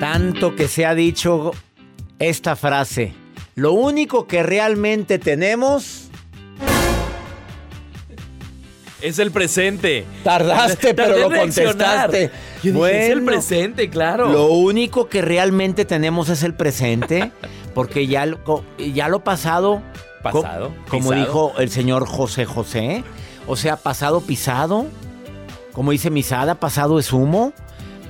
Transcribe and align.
Tanto 0.00 0.54
que 0.54 0.68
se 0.68 0.84
ha 0.86 0.94
dicho 0.94 1.52
esta 2.18 2.56
frase. 2.56 3.14
Lo 3.54 3.72
único 3.72 4.26
que 4.26 4.42
realmente 4.42 5.18
tenemos... 5.18 6.02
Es 9.02 9.18
el 9.18 9.30
presente. 9.30 10.04
Tardaste, 10.24 10.94
pero 10.94 11.16
lo 11.18 11.30
contestaste. 11.36 12.30
Yo 12.62 12.72
dije, 12.72 13.04
es 13.06 13.10
el 13.12 13.24
presente, 13.24 13.88
claro. 13.90 14.32
Lo 14.32 14.46
único 14.46 15.08
que 15.08 15.22
realmente 15.22 15.84
tenemos 15.84 16.28
es 16.30 16.42
el 16.42 16.54
presente, 16.54 17.30
porque 17.74 18.06
ya 18.06 18.26
lo, 18.26 18.42
co- 18.42 18.64
ya 18.78 19.08
lo 19.08 19.20
pasado, 19.22 19.82
co- 20.32 20.42
Pasado, 20.42 20.72
como 20.88 21.12
dijo 21.12 21.52
el 21.58 21.70
señor 21.70 22.06
José 22.06 22.46
José, 22.46 23.04
o 23.46 23.54
sea, 23.56 23.76
pasado 23.76 24.22
pisado, 24.22 24.86
como 25.72 25.92
dice 25.92 26.10
Misada, 26.10 26.56
pasado 26.56 26.98
es 26.98 27.12
humo. 27.12 27.52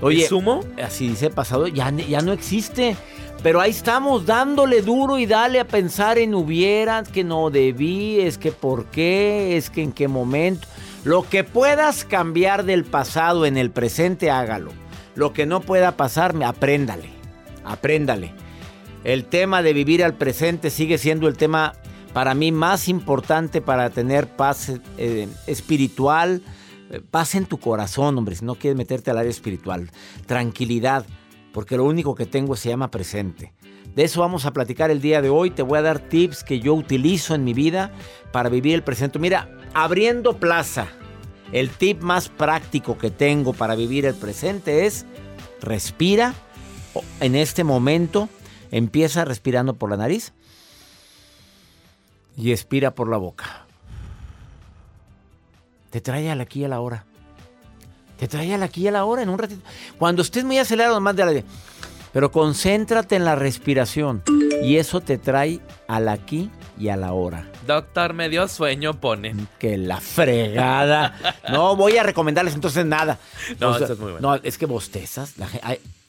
Oye, 0.00 0.24
¿Es 0.24 0.32
humo? 0.32 0.60
así 0.82 1.08
dice 1.08 1.30
pasado, 1.30 1.66
ya, 1.68 1.90
ya 1.90 2.20
no 2.20 2.32
existe. 2.32 2.96
Pero 3.42 3.60
ahí 3.60 3.70
estamos 3.70 4.26
dándole 4.26 4.82
duro 4.82 5.18
y 5.18 5.26
dale 5.26 5.60
a 5.60 5.66
pensar 5.66 6.18
en 6.18 6.34
hubieras, 6.34 7.08
que 7.08 7.22
no 7.22 7.50
debí, 7.50 8.20
es 8.20 8.38
que 8.38 8.50
por 8.50 8.86
qué, 8.86 9.56
es 9.56 9.70
que 9.70 9.82
en 9.82 9.92
qué 9.92 10.08
momento. 10.08 10.66
Lo 11.04 11.22
que 11.28 11.44
puedas 11.44 12.04
cambiar 12.04 12.64
del 12.64 12.84
pasado 12.84 13.46
en 13.46 13.56
el 13.56 13.70
presente, 13.70 14.30
hágalo. 14.30 14.72
Lo 15.14 15.32
que 15.32 15.46
no 15.46 15.60
pueda 15.60 15.92
pasar, 15.96 16.34
me- 16.34 16.44
apréndale. 16.44 17.10
Apréndale. 17.64 18.32
El 19.04 19.24
tema 19.24 19.62
de 19.62 19.72
vivir 19.72 20.02
al 20.02 20.14
presente 20.14 20.70
sigue 20.70 20.98
siendo 20.98 21.28
el 21.28 21.36
tema 21.36 21.74
para 22.12 22.34
mí 22.34 22.50
más 22.50 22.88
importante 22.88 23.60
para 23.60 23.90
tener 23.90 24.26
paz 24.26 24.72
eh, 24.98 25.28
espiritual, 25.46 26.42
paz 27.10 27.34
en 27.34 27.46
tu 27.46 27.58
corazón, 27.58 28.16
hombre, 28.18 28.36
si 28.36 28.44
no 28.44 28.54
quieres 28.54 28.76
meterte 28.76 29.10
al 29.10 29.18
área 29.18 29.30
espiritual. 29.30 29.90
Tranquilidad, 30.26 31.06
porque 31.52 31.76
lo 31.76 31.84
único 31.84 32.14
que 32.14 32.26
tengo 32.26 32.56
se 32.56 32.68
llama 32.68 32.90
presente. 32.90 33.52
De 33.94 34.04
eso 34.04 34.20
vamos 34.20 34.44
a 34.44 34.52
platicar 34.52 34.90
el 34.90 35.00
día 35.00 35.22
de 35.22 35.30
hoy. 35.30 35.50
Te 35.50 35.62
voy 35.62 35.78
a 35.78 35.82
dar 35.82 35.98
tips 35.98 36.44
que 36.44 36.60
yo 36.60 36.74
utilizo 36.74 37.34
en 37.34 37.44
mi 37.44 37.54
vida 37.54 37.92
para 38.30 38.50
vivir 38.50 38.74
el 38.74 38.82
presente. 38.82 39.18
Mira, 39.18 39.48
abriendo 39.72 40.38
plaza, 40.38 40.88
el 41.52 41.70
tip 41.70 42.02
más 42.02 42.28
práctico 42.28 42.98
que 42.98 43.10
tengo 43.10 43.52
para 43.52 43.74
vivir 43.74 44.04
el 44.04 44.14
presente 44.14 44.86
es 44.86 45.06
respira 45.62 46.34
en 47.20 47.34
este 47.34 47.64
momento. 47.64 48.28
Empieza 48.70 49.24
respirando 49.24 49.74
por 49.74 49.90
la 49.90 49.96
nariz 49.96 50.32
y 52.36 52.52
expira 52.52 52.94
por 52.94 53.08
la 53.08 53.16
boca. 53.16 53.65
Te 55.96 56.02
trae 56.02 56.30
al 56.30 56.42
aquí 56.42 56.60
y 56.60 56.64
a 56.64 56.68
la 56.68 56.80
hora. 56.80 57.06
Te 58.18 58.28
trae 58.28 58.52
al 58.52 58.62
aquí 58.62 58.82
y 58.82 58.88
a 58.88 58.90
la 58.90 59.06
hora 59.06 59.22
en 59.22 59.30
un 59.30 59.38
ratito. 59.38 59.62
Cuando 59.96 60.20
estés 60.20 60.44
muy 60.44 60.58
acelerado, 60.58 61.00
más 61.00 61.16
de 61.16 61.24
la... 61.24 61.42
Pero 62.12 62.30
concéntrate 62.30 63.16
en 63.16 63.24
la 63.24 63.34
respiración 63.34 64.22
y 64.62 64.76
eso 64.76 65.00
te 65.00 65.16
trae 65.16 65.58
al 65.88 66.10
aquí 66.10 66.50
y 66.78 66.88
a 66.88 66.98
la 66.98 67.14
hora. 67.14 67.48
Doctor, 67.66 68.12
me 68.14 68.28
dio 68.28 68.46
sueño, 68.48 69.00
pone. 69.00 69.34
Que 69.58 69.76
la 69.78 70.00
fregada. 70.00 71.14
No 71.50 71.76
voy 71.76 71.96
a 71.96 72.02
recomendarles 72.02 72.54
entonces 72.54 72.84
nada. 72.86 73.18
No, 73.60 73.70
O 73.70 73.74
sea, 73.74 73.84
esa 73.84 73.92
es 73.94 73.98
muy 73.98 74.12
buena. 74.12 74.26
No, 74.28 74.34
es 74.42 74.58
que 74.58 74.66
bostezas. 74.66 75.34
La 75.38 75.48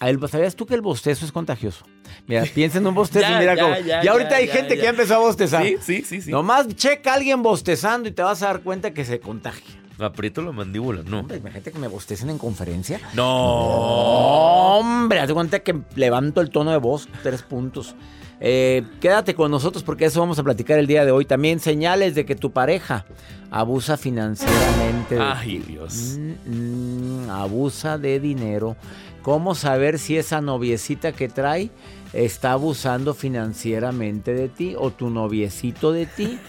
el- 0.07 0.29
¿Sabías 0.29 0.56
tú 0.56 0.66
que 0.66 0.75
el 0.75 0.81
bostezo 0.81 1.25
es 1.25 1.31
contagioso? 1.31 1.85
Mira, 2.28 2.44
piensa 2.53 2.78
en 2.79 2.88
un 2.88 2.94
bostezo 2.95 3.22
Ya, 3.29 3.35
y 3.38 3.40
mira 3.40 3.56
ya, 3.56 3.62
cómo. 3.63 3.75
ya, 3.79 4.03
Ya, 4.03 4.12
ahorita 4.12 4.35
hay 4.35 4.47
gente 4.47 4.75
que 4.75 4.81
ya 4.84 4.90
empezó 4.90 5.16
a 5.16 5.19
bostezar. 5.19 5.63
Sí, 5.63 5.78
sí, 5.81 6.03
sí, 6.03 6.22
sí. 6.22 6.31
Nomás 6.31 6.68
checa 6.75 7.12
a 7.12 7.16
alguien 7.16 7.41
bostezando 7.44 8.07
y 8.09 8.12
te 8.12 8.22
vas 8.24 8.41
a 8.44 8.47
dar 8.47 8.62
cuenta 8.62 8.94
que 8.94 9.06
se 9.06 9.19
contagia. 9.19 9.75
Aprieto 10.00 10.41
la 10.44 10.51
mandíbula, 10.51 11.01
no. 11.03 11.22
Hombre, 11.22 11.38
imagínate 11.38 11.72
que 11.72 11.79
me 11.79 11.88
bostecen 11.88 12.29
en 12.29 12.38
conferencia. 12.38 13.00
No. 13.16 14.78
Hombre, 14.78 15.19
haz 15.19 15.28
de 15.28 15.34
cuenta 15.34 15.59
que 15.59 15.75
levanto 15.95 16.41
el 16.41 16.50
tono 16.50 16.72
de 16.72 16.78
voz, 16.78 17.07
tres 17.24 17.41
puntos. 17.41 17.95
Eh, 18.39 18.83
quédate 19.01 19.33
con 19.33 19.49
nosotros 19.49 19.83
porque 19.83 20.05
eso 20.05 20.19
vamos 20.19 20.37
a 20.37 20.43
platicar 20.43 20.77
el 20.77 20.85
día 20.87 21.05
de 21.05 21.11
hoy. 21.11 21.25
También 21.25 21.59
señales 21.59 22.13
de 22.15 22.25
que 22.25 22.35
tu 22.35 22.51
pareja 22.51 23.05
abusa 23.49 23.97
financieramente. 23.97 25.15
de 25.15 25.21
Ay. 25.21 25.57
Dios. 25.59 26.17
Mm, 26.45 27.25
mm, 27.25 27.29
abusa 27.31 27.97
de 27.97 28.19
dinero. 28.19 28.75
¿Cómo 29.23 29.55
saber 29.55 29.99
si 29.99 30.17
esa 30.17 30.39
noviecita 30.41 31.11
que 31.11 31.27
trae 31.29 31.69
está 32.13 32.51
abusando 32.53 33.13
financieramente 33.13 34.33
de 34.33 34.47
ti 34.47 34.75
o 34.77 34.91
tu 34.91 35.09
noviecito 35.09 35.91
de 35.91 36.05
ti? 36.05 36.39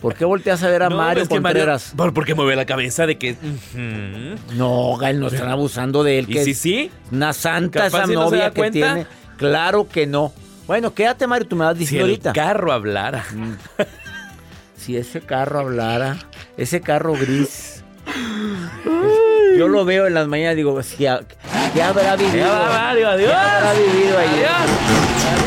¿Por 0.00 0.14
qué 0.14 0.24
volteas 0.24 0.62
a 0.62 0.68
ver 0.68 0.82
a 0.82 0.88
No, 0.90 0.96
Mario 0.96 1.22
es 1.22 1.28
que 1.28 1.40
Mario- 1.40 1.60
Contreras? 1.60 1.92
Por- 1.96 2.12
porque 2.12 2.34
mueve 2.34 2.56
la 2.56 2.66
cabeza 2.66 3.06
de 3.06 3.16
que. 3.18 3.36
No, 4.56 4.96
Gal, 4.96 5.20
no 5.20 5.28
están 5.28 5.48
abusando 5.48 6.02
de 6.02 6.18
él. 6.18 6.26
¿Y 6.28 6.32
que 6.32 6.44
sí, 6.44 6.50
es 6.50 6.58
sí? 6.58 6.90
Una 7.12 7.32
santa 7.32 7.84
Capaz 7.84 7.98
esa 7.98 8.06
si 8.08 8.12
novia 8.14 8.50
que 8.50 8.56
cuenta. 8.60 8.72
tiene. 8.94 9.06
Claro 9.36 9.88
que 9.88 10.06
no. 10.06 10.32
Bueno, 10.66 10.94
quédate, 10.94 11.26
Mario, 11.26 11.46
tú 11.46 11.56
me 11.56 11.64
vas 11.64 11.74
Si 11.74 11.80
diciendo 11.80 12.06
el 12.06 12.12
ahorita. 12.12 12.32
carro 12.32 12.72
hablara. 12.72 13.24
Si 14.76 14.98
ese 14.98 15.22
carro 15.22 15.60
hablara, 15.60 16.18
ese 16.58 16.82
carro 16.82 17.14
gris. 17.14 17.82
Yo 19.56 19.66
lo 19.66 19.86
veo 19.86 20.06
en 20.06 20.12
las 20.12 20.28
mañanas 20.28 20.52
y 20.52 20.56
digo, 20.56 20.82
si 20.82 21.06
ha- 21.06 21.20
¿qué 21.72 21.82
habrá 21.82 22.16
vivido? 22.16 22.36
Ya 22.36 22.48
va, 22.52 22.68
Mario, 22.68 23.08
adiós. 23.08 23.30
¿Qué 23.30 23.36
habrá 23.38 23.72
vivido 23.72 24.18
ahí? 24.18 24.28
Adiós. 24.28 25.43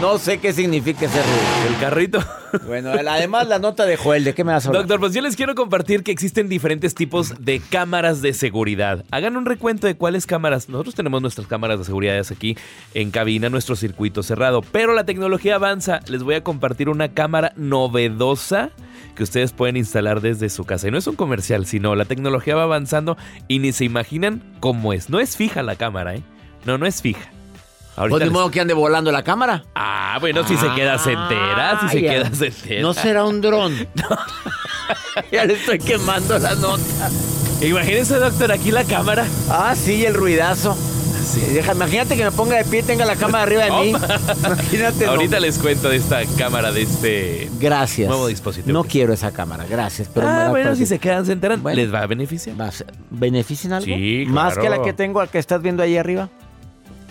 No, 0.00 0.18
sé 0.18 0.38
qué 0.38 0.52
significa 0.52 1.06
ese 1.06 1.20
ruido. 1.22 1.74
El 1.74 1.80
carrito. 1.80 2.24
Bueno, 2.66 2.90
además 2.90 3.46
la 3.48 3.58
nota 3.58 3.84
de 3.84 3.96
Joel, 3.96 4.24
¿de 4.24 4.32
qué 4.32 4.42
me 4.44 4.52
vas 4.52 4.64
a 4.64 4.68
hablar? 4.68 4.82
Doctor, 4.82 5.00
pues 5.00 5.12
yo 5.12 5.20
les 5.20 5.36
quiero 5.36 5.54
compartir 5.54 6.02
que 6.02 6.12
existen 6.12 6.48
diferentes 6.48 6.94
tipos 6.94 7.34
de 7.44 7.60
cámaras 7.60 8.22
de 8.22 8.32
seguridad. 8.32 9.04
Hagan 9.10 9.36
un 9.36 9.44
recuento 9.44 9.86
de 9.86 9.96
cuáles 9.96 10.24
cámaras. 10.24 10.68
Nosotros 10.68 10.94
tenemos 10.94 11.20
nuestras 11.20 11.46
cámaras 11.46 11.78
de 11.78 11.84
seguridad 11.84 12.24
aquí 12.30 12.56
en 12.94 13.10
cabina, 13.10 13.50
nuestro 13.50 13.76
circuito 13.76 14.22
cerrado. 14.22 14.62
Pero 14.62 14.94
la 14.94 15.04
tecnología 15.04 15.56
avanza. 15.56 16.00
Les 16.08 16.22
voy 16.22 16.36
a 16.36 16.44
compartir 16.44 16.88
una 16.88 17.12
cámara 17.12 17.52
novedosa 17.56 18.70
que 19.14 19.24
ustedes 19.24 19.52
pueden 19.52 19.76
instalar 19.76 20.20
desde 20.20 20.48
su 20.48 20.64
casa. 20.64 20.88
Y 20.88 20.90
no 20.90 20.98
es 20.98 21.06
un 21.06 21.16
comercial, 21.16 21.66
sino 21.66 21.96
la 21.96 22.04
tecnología 22.04 22.54
va 22.54 22.62
avanzando 22.62 23.16
y 23.46 23.58
ni 23.58 23.72
se 23.72 23.84
imaginan 23.84 24.42
cómo 24.60 24.92
es. 24.92 25.10
No 25.10 25.20
es 25.20 25.36
fija 25.36 25.62
la 25.62 25.76
cámara, 25.76 26.14
¿eh? 26.14 26.22
No, 26.64 26.78
no 26.78 26.86
es 26.86 27.02
fija. 27.02 27.30
Ahorita 27.98 28.10
Pues 28.10 28.20
de 28.20 28.24
les- 28.26 28.32
modo 28.32 28.50
que 28.50 28.60
ande 28.60 28.74
volando 28.74 29.10
la 29.10 29.22
cámara. 29.24 29.64
Ah, 29.74 30.18
bueno, 30.20 30.46
si 30.46 30.56
se 30.56 30.68
queda 30.74 30.98
se 30.98 31.12
entera, 31.12 31.80
si 31.80 31.88
se 31.88 31.96
Ay, 31.96 32.02
queda 32.02 32.30
se 32.34 32.46
entera. 32.46 32.80
No 32.82 32.94
será 32.94 33.24
un 33.24 33.40
dron. 33.40 33.74
ya 35.32 35.44
le 35.44 35.54
estoy 35.54 35.78
quemando 35.78 36.38
la 36.38 36.54
nota. 36.54 36.82
Imagínense, 37.60 38.16
doctor, 38.18 38.52
aquí 38.52 38.70
la 38.70 38.84
cámara. 38.84 39.26
Ah, 39.50 39.74
sí, 39.76 40.04
el 40.04 40.14
ruidazo. 40.14 40.76
Sí. 41.24 41.40
Deja- 41.40 41.72
imagínate 41.72 42.16
que 42.16 42.24
me 42.24 42.30
ponga 42.30 42.56
de 42.56 42.64
pie 42.64 42.80
y 42.80 42.82
tenga 42.84 43.04
la 43.04 43.16
cámara 43.16 43.42
arriba 43.42 43.64
de 43.64 43.70
mí. 43.82 43.88
Imagínate. 43.90 45.04
no. 45.04 45.10
Ahorita 45.12 45.40
les 45.40 45.58
cuento 45.58 45.88
de 45.90 45.96
esta 45.96 46.20
cámara 46.38 46.70
de 46.72 46.82
este. 46.82 47.50
Gracias. 47.58 48.08
Nuevo 48.08 48.28
dispositivo 48.28 48.72
No 48.72 48.84
quiero 48.84 49.12
esa 49.12 49.32
cámara, 49.32 49.66
gracias. 49.68 50.08
Pero 50.14 50.26
me 50.26 50.32
ah, 50.32 50.48
bueno, 50.50 50.74
si 50.76 50.86
se 50.86 50.98
quedan, 51.00 51.26
se 51.26 51.32
enteran, 51.32 51.62
Bueno. 51.62 51.76
les 51.76 51.92
va 51.92 52.02
a 52.02 52.06
beneficiar. 52.06 52.56
¿Vas- 52.56 52.84
¿Benefician 53.10 53.72
algo? 53.72 53.86
Sí, 53.86 54.24
¿Más 54.28 54.54
claro. 54.54 54.62
que 54.62 54.78
la 54.78 54.84
que 54.84 54.92
tengo, 54.92 55.26
que 55.26 55.38
estás 55.38 55.60
viendo 55.60 55.82
ahí 55.82 55.96
arriba? 55.96 56.28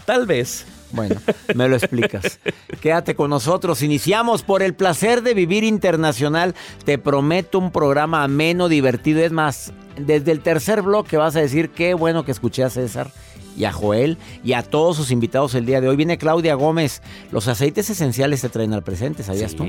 Tal 0.05 0.25
vez. 0.25 0.65
Bueno, 0.91 1.15
me 1.53 1.67
lo 1.67 1.75
explicas. 1.75 2.39
Quédate 2.81 3.15
con 3.15 3.29
nosotros. 3.29 3.81
Iniciamos 3.81 4.43
por 4.43 4.61
el 4.63 4.73
placer 4.73 5.21
de 5.21 5.33
vivir 5.33 5.63
internacional. 5.63 6.55
Te 6.85 6.97
prometo 6.97 7.59
un 7.59 7.71
programa 7.71 8.23
ameno, 8.23 8.69
divertido. 8.69 9.21
Es 9.21 9.31
más, 9.31 9.73
desde 9.99 10.31
el 10.31 10.39
tercer 10.41 10.81
bloque 10.81 11.17
vas 11.17 11.35
a 11.35 11.41
decir 11.41 11.69
qué 11.69 11.93
bueno 11.93 12.23
que 12.23 12.31
escuché 12.31 12.63
a 12.63 12.69
César 12.69 13.11
y 13.57 13.65
a 13.65 13.71
Joel 13.73 14.17
y 14.43 14.53
a 14.53 14.61
todos 14.63 14.95
sus 14.95 15.11
invitados 15.11 15.55
el 15.55 15.65
día 15.65 15.81
de 15.81 15.89
hoy. 15.89 15.95
Viene 15.97 16.17
Claudia 16.17 16.55
Gómez. 16.55 17.01
Los 17.31 17.47
aceites 17.47 17.89
esenciales 17.89 18.41
te 18.41 18.49
traen 18.49 18.73
al 18.73 18.83
presente, 18.83 19.23
¿sabías 19.23 19.51
Sí. 19.51 19.57
tú? 19.57 19.65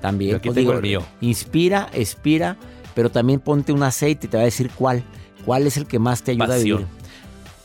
También. 0.00 0.32
Yo 0.32 0.36
aquí 0.38 0.48
pues, 0.48 0.54
tengo 0.56 0.70
digo, 0.70 0.72
el 0.78 0.82
mío. 0.82 1.02
Inspira, 1.20 1.88
expira, 1.92 2.56
pero 2.94 3.10
también 3.10 3.40
ponte 3.40 3.72
un 3.72 3.82
aceite 3.82 4.26
y 4.26 4.30
te 4.30 4.36
va 4.36 4.42
a 4.42 4.46
decir 4.46 4.70
cuál. 4.74 5.04
¿Cuál 5.44 5.64
es 5.68 5.76
el 5.76 5.86
que 5.86 6.00
más 6.00 6.22
te 6.24 6.32
ayuda 6.32 6.54
a 6.54 6.58
vivir? 6.58 6.86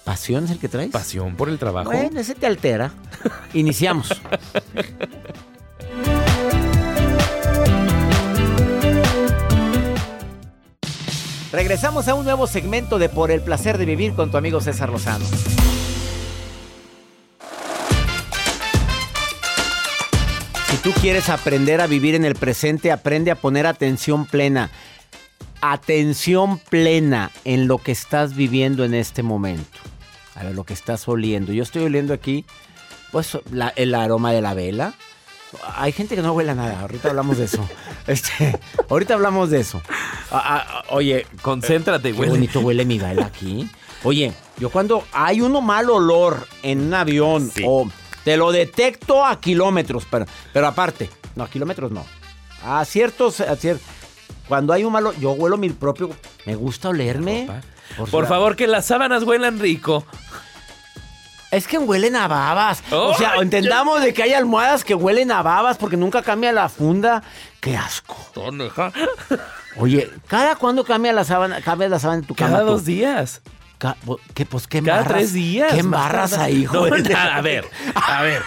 ¿Pasión 0.03 0.45
es 0.45 0.51
el 0.51 0.59
que 0.59 0.68
traes? 0.68 0.89
Pasión 0.89 1.36
por 1.36 1.50
el 1.50 1.59
trabajo. 1.59 1.92
Bueno, 1.92 2.19
ese 2.19 2.36
te 2.36 2.48
altera. 2.48 2.92
Iniciamos. 3.53 4.21
Regresamos 11.51 12.07
a 12.07 12.15
un 12.15 12.24
nuevo 12.24 12.48
segmento 12.48 12.98
de 12.98 13.09
Por 13.09 13.30
el 13.30 13.42
placer 13.42 13.77
de 13.77 13.86
vivir 13.86 14.13
con 14.13 14.31
tu 14.31 14.38
amigo 14.38 14.62
César 14.62 14.89
Lozano. 14.89 15.25
Si 20.69 20.77
tú 20.77 20.92
quieres 21.01 21.30
aprender 21.30 21.81
a 21.81 21.88
vivir 21.88 22.15
en 22.15 22.24
el 22.24 22.36
presente, 22.36 22.92
aprende 22.92 23.31
a 23.31 23.36
poner 23.36 23.68
atención 23.68 24.25
plena. 24.25 24.71
Atención 25.59 26.57
plena 26.57 27.31
en 27.44 27.68
lo 27.68 27.77
que 27.77 27.92
estás 27.92 28.36
viviendo 28.36 28.86
en 28.86 28.94
este 28.94 29.21
momento. 29.21 29.90
A 30.36 30.44
ver, 30.44 30.56
lo 30.56 30.63
que 30.63 30.74
estás 30.74 31.07
oliendo. 31.07 31.51
Yo 31.54 31.63
estoy 31.63 31.83
oliendo 31.83 32.13
aquí, 32.13 32.45
pues, 33.12 33.38
la- 33.51 33.74
el 33.75 33.94
aroma 33.95 34.31
de 34.31 34.42
la 34.42 34.54
vela. 34.54 34.94
Hay 35.75 35.92
gente 35.92 36.16
que 36.16 36.22
no 36.22 36.31
huele 36.31 36.51
a 36.51 36.56
nada. 36.56 36.80
Ahorita 36.81 37.10
hablamos 37.10 37.38
de 37.38 37.45
eso. 37.45 37.68
Este, 38.07 38.57
ahorita 38.89 39.13
hablamos 39.13 39.51
de 39.51 39.60
eso. 39.60 39.80
Ah, 40.31 40.66
ah, 40.68 40.83
oye, 40.89 41.28
Concéntrate, 41.44 42.10
Qué 42.12 42.18
güey. 42.18 42.30
bonito 42.30 42.60
huele 42.62 42.83
mi 42.83 42.98
vela 42.98 43.28
aquí. 43.28 43.69
Oye, 44.04 44.33
yo 44.57 44.72
cuando 44.72 45.06
hay 45.13 45.39
uno 45.42 45.62
mal 45.62 45.88
olor 45.92 46.48
en 46.63 46.81
un 46.81 46.94
avión 46.95 47.51
Sí. 47.54 47.63
o 47.68 47.88
te 48.24 48.38
lo 48.38 48.51
detecto 48.51 49.24
a 49.24 49.39
kilómetros, 49.39 50.07
pero, 50.10 50.25
pero 50.51 50.66
aparte, 50.68 51.12
no, 51.36 51.44
a 51.44 51.50
kilómetros 51.50 51.92
no. 51.92 52.04
A 52.66 52.83
ciertos, 52.86 53.39
a 53.42 53.56
cier- 53.56 53.80
cuando 54.51 54.74
hay 54.74 54.83
un 54.83 54.92
malo, 54.92 55.13
yo 55.13 55.31
huelo 55.31 55.56
mi 55.56 55.69
propio, 55.69 56.09
me 56.45 56.56
gusta 56.56 56.89
olerme. 56.89 57.48
Por 58.12 58.27
favor, 58.27 58.57
que 58.57 58.68
las 58.68 58.86
sábanas 58.86 59.24
huelan 59.24 59.59
rico. 59.62 60.06
Es 61.51 61.69
que 61.69 61.77
huelen 61.77 62.18
a 62.18 62.27
babas. 62.27 62.83
o 62.92 63.13
sea, 63.13 63.31
¡Ay, 63.36 63.44
entendamos 63.44 64.01
de 64.01 64.13
que 64.13 64.24
hay 64.24 64.33
almohadas 64.33 64.83
que 64.83 64.94
huelen 64.94 65.31
a 65.31 65.42
babas 65.42 65.77
porque 65.77 65.95
nunca 65.95 66.21
cambia 66.21 66.51
la 66.51 66.68
funda. 66.68 67.24
Qué 67.62 67.77
asco. 67.77 68.18
Oye, 69.77 70.12
¿cada 70.27 70.57
cuándo 70.57 70.83
cambia 70.83 71.13
la 71.13 71.24
sábana, 71.24 71.62
cambia 71.62 71.88
la 71.88 72.00
sábana 72.00 72.19
en 72.19 72.25
tu 72.27 72.36
cama? 72.36 72.51
Cada 72.51 72.63
tú? 72.65 72.71
dos 72.71 72.83
días. 72.83 73.42
Ca- 73.77 73.95
¿Qué, 74.33 74.45
pues, 74.45 74.68
qué 74.68 74.83
Cada 74.83 75.06
tres 75.06 75.31
días. 75.31 75.71
¿Qué 75.71 75.80
embarras 75.80 76.33
ahí, 76.33 76.65
joder? 76.65 77.15
a 77.15 77.39
ver, 77.39 77.69
a 77.95 78.21
ver. 78.21 78.44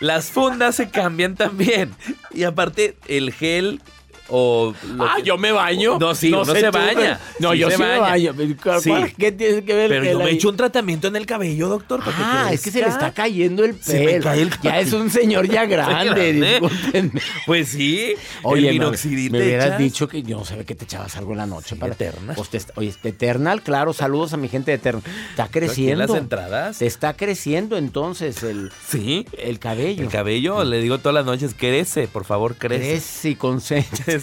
Las 0.00 0.26
fundas 0.26 0.74
se 0.74 0.90
cambian 0.90 1.34
también. 1.34 1.96
Y 2.30 2.44
aparte, 2.44 2.98
el 3.08 3.32
gel 3.32 3.80
o... 4.28 4.74
Ah, 4.98 5.14
que- 5.16 5.22
yo 5.22 5.38
me 5.38 5.52
baño. 5.52 5.98
No, 5.98 6.14
sí, 6.14 6.28
uno 6.32 6.44
sé 6.44 6.60
se 6.60 6.70
baña. 6.70 7.20
No, 7.38 7.52
Sí 7.52 7.58
yo 7.58 7.70
se 7.70 7.76
sí 7.76 7.82
me 7.82 7.98
baña. 7.98 8.32
baño. 8.32 8.56
¿Cuál- 8.62 8.82
Sí. 8.82 8.92
¿Qué 9.18 9.32
tiene 9.32 9.64
que 9.64 9.74
ver 9.74 9.88
Pero 9.88 10.04
yo 10.04 10.18
me 10.18 10.24
ahí? 10.26 10.34
echo 10.36 10.48
un 10.48 10.56
tratamiento 10.56 11.08
en 11.08 11.16
el 11.16 11.26
cabello, 11.26 11.68
doctor. 11.68 12.02
que 12.02 12.10
Ah, 12.16 12.50
es 12.52 12.62
que 12.62 12.70
se 12.70 12.80
le 12.82 12.88
está 12.88 13.12
cayendo 13.12 13.64
el 13.64 13.74
pelo. 13.74 14.30
el 14.32 14.50
ya 14.62 14.80
es 14.80 14.92
un 14.92 15.10
señor 15.10 15.48
ya 15.48 15.64
grande, 15.66 16.32
discúlpenme. 16.32 17.20
Pues 17.46 17.68
sí. 17.68 18.14
Oye, 18.42 18.68
el 18.70 18.78
me, 18.78 18.86
me 19.30 19.38
hubieras 19.42 19.66
echas. 19.66 19.78
dicho 19.78 20.08
que 20.08 20.22
yo 20.22 20.38
no 20.38 20.44
sabía 20.44 20.64
que 20.64 20.74
te 20.74 20.84
echabas 20.84 21.16
algo 21.16 21.32
en 21.32 21.38
la 21.38 21.46
noche. 21.46 21.76
para 21.76 21.92
Eternal. 21.92 22.36
Pues 22.36 22.66
oye, 22.76 22.94
Eternal, 23.04 23.62
claro, 23.62 23.92
saludos 23.92 24.32
a 24.32 24.36
mi 24.36 24.48
gente 24.48 24.70
de 24.70 24.76
Eternal. 24.76 25.02
Está 25.30 25.48
creciendo. 25.48 26.06
las 26.06 26.16
entradas. 26.16 26.78
Te 26.78 26.86
está 26.86 27.14
creciendo 27.14 27.76
entonces 27.76 28.42
el, 28.42 28.70
Sí. 28.88 29.26
el 29.38 29.58
cabello. 29.58 30.02
El 30.02 30.08
cabello, 30.10 30.64
le 30.64 30.80
digo 30.80 30.98
todas 30.98 31.14
las 31.14 31.24
noches, 31.26 31.54
crece, 31.56 32.08
por 32.08 32.24
favor, 32.24 32.56
crece. 32.56 32.76
Crece 32.90 33.30
y 33.30 33.34
concentra. 33.36 34.04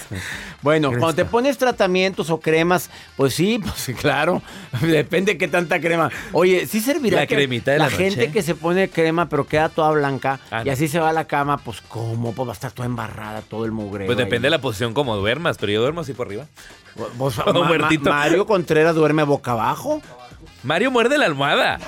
Bueno, 0.61 0.89
cuando 0.89 1.13
te 1.13 1.25
pones 1.25 1.57
tratamientos 1.57 2.29
o 2.29 2.39
cremas, 2.39 2.89
pues 3.17 3.33
sí, 3.33 3.59
pues 3.59 3.91
claro, 3.99 4.41
depende 4.81 5.33
de 5.33 5.37
qué 5.37 5.47
tanta 5.47 5.79
crema. 5.79 6.09
Oye, 6.31 6.65
sí 6.67 6.79
servirá 6.79 7.21
La 7.21 7.27
que 7.27 7.35
cremita 7.35 7.71
de 7.71 7.79
la 7.79 7.89
gente 7.89 8.21
noche. 8.21 8.31
que 8.31 8.41
se 8.41 8.55
pone 8.55 8.89
crema 8.89 9.27
pero 9.29 9.45
queda 9.45 9.69
toda 9.69 9.91
blanca 9.91 10.39
Ah, 10.51 10.63
y 10.65 10.69
así 10.69 10.87
se 10.87 10.99
va 10.99 11.09
a 11.09 11.13
la 11.13 11.25
cama, 11.25 11.57
pues 11.57 11.81
cómo, 11.81 12.33
pues 12.33 12.47
va 12.47 12.51
a 12.51 12.55
estar 12.55 12.71
toda 12.71 12.85
embarrada, 12.85 13.41
todo 13.41 13.65
el 13.65 13.71
mugreo. 13.71 14.05
Pues 14.07 14.17
depende 14.17 14.47
de 14.47 14.51
la 14.51 14.61
posición 14.61 14.93
como 14.93 15.15
duermas, 15.17 15.57
pero 15.57 15.71
yo 15.71 15.81
duermo 15.81 16.01
así 16.01 16.13
por 16.13 16.27
arriba. 16.27 16.45
Pues, 17.17 17.35
Todo 17.45 17.63
Ma- 17.65 17.77
Ma-. 17.77 17.89
Mario 18.03 18.45
Contreras 18.45 18.95
duerme 18.95 19.23
boca 19.23 19.51
abajo. 19.51 20.01
Mario 20.63 20.91
muerde 20.91 21.17
la 21.17 21.25
almohada. 21.25 21.79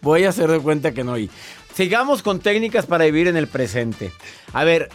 Voy 0.00 0.24
a 0.24 0.30
hacer 0.30 0.50
de 0.50 0.60
cuenta 0.60 0.92
que 0.92 1.04
no. 1.04 1.16
Y 1.18 1.30
sigamos 1.74 2.22
con 2.22 2.40
técnicas 2.40 2.86
para 2.86 3.04
vivir 3.04 3.28
en 3.28 3.36
el 3.36 3.48
presente. 3.48 4.12
A 4.52 4.64
ver, 4.64 4.90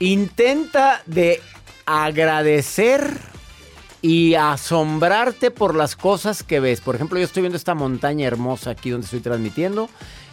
intenta 0.00 1.02
de 1.06 1.40
agradecer 1.86 3.18
y 4.02 4.34
asombrarte 4.34 5.50
por 5.50 5.74
las 5.74 5.96
cosas 5.96 6.42
que 6.42 6.60
ves. 6.60 6.80
Por 6.80 6.94
ejemplo, 6.94 7.18
yo 7.18 7.24
estoy 7.24 7.42
viendo 7.42 7.56
esta 7.56 7.74
montaña 7.74 8.26
hermosa 8.26 8.70
aquí 8.70 8.90
donde 8.90 9.06
estoy 9.06 9.20
transmitiendo 9.20 9.88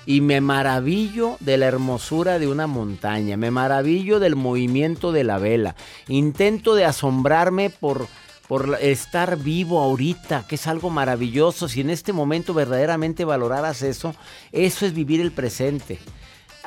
y 0.06 0.22
me 0.22 0.42
maravillo 0.42 1.38
de 1.40 1.58
la 1.58 1.68
hermosura 1.68 2.40
de 2.40 2.48
una 2.48 2.68
montaña, 2.68 3.38
me 3.38 3.52
maravillo 3.52 4.20
del 4.20 4.36
movimiento 4.36 5.12
de 5.12 5.24
la 5.24 5.38
vela. 5.38 5.76
Intento 6.08 6.76
de 6.76 6.86
asombrarme 6.86 7.70
por 7.70 8.08
por 8.48 8.78
estar 8.82 9.38
vivo 9.38 9.80
ahorita, 9.80 10.46
que 10.48 10.56
es 10.56 10.68
algo 10.68 10.90
maravilloso. 10.90 11.70
Si 11.70 11.82
en 11.82 11.90
este 11.90 12.14
momento 12.14 12.54
verdaderamente 12.54 13.26
valoraras 13.26 13.82
eso, 13.82 14.14
eso 14.52 14.86
es 14.86 14.94
vivir 14.94 15.22
el 15.22 15.32
presente. 15.32 15.98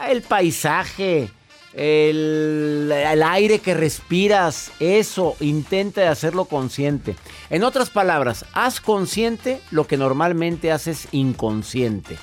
El 0.09 0.23
paisaje, 0.23 1.31
el, 1.73 3.23
aire 3.25 3.59
que 3.59 3.75
respiras, 3.75 4.73
eso, 4.81 5.37
intenta 5.41 6.11
hacerlo 6.11 6.47
consciente. 6.47 7.17
En 7.51 7.65
otras 7.65 7.91
palabras, 7.91 8.47
haz 8.53 8.81
consciente 8.81 9.61
lo 9.71 9.87
que 9.87 9.97
normalmente 9.97 10.73
haces 10.73 11.09
inconsciente. 11.13 12.17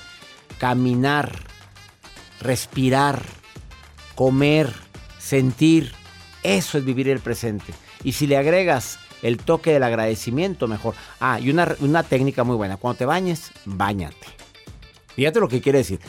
Caminar, 0.58 1.40
respirar, 2.42 3.24
comer, 4.16 4.74
sentir, 5.20 5.94
eso 6.42 6.78
es 6.78 6.86
vivir 6.86 7.10
el 7.10 7.20
presente. 7.20 7.74
Y 8.04 8.14
si 8.14 8.28
le 8.28 8.38
agregas 8.38 9.00
el 9.22 9.38
toque 9.38 9.72
del 9.72 9.84
agradecimiento, 9.84 10.68
mejor. 10.68 10.96
Ah, 11.20 11.40
y 11.40 11.50
una, 11.50 11.76
una 11.80 12.04
técnica 12.04 12.44
muy 12.44 12.56
buena. 12.56 12.78
Cuando 12.78 12.98
te 12.98 13.06
bañes, 13.06 13.52
bañate. 13.66 14.28
Fíjate 15.16 15.40
lo 15.40 15.48
que 15.48 15.62
quiere 15.62 15.80
decir. 15.80 16.00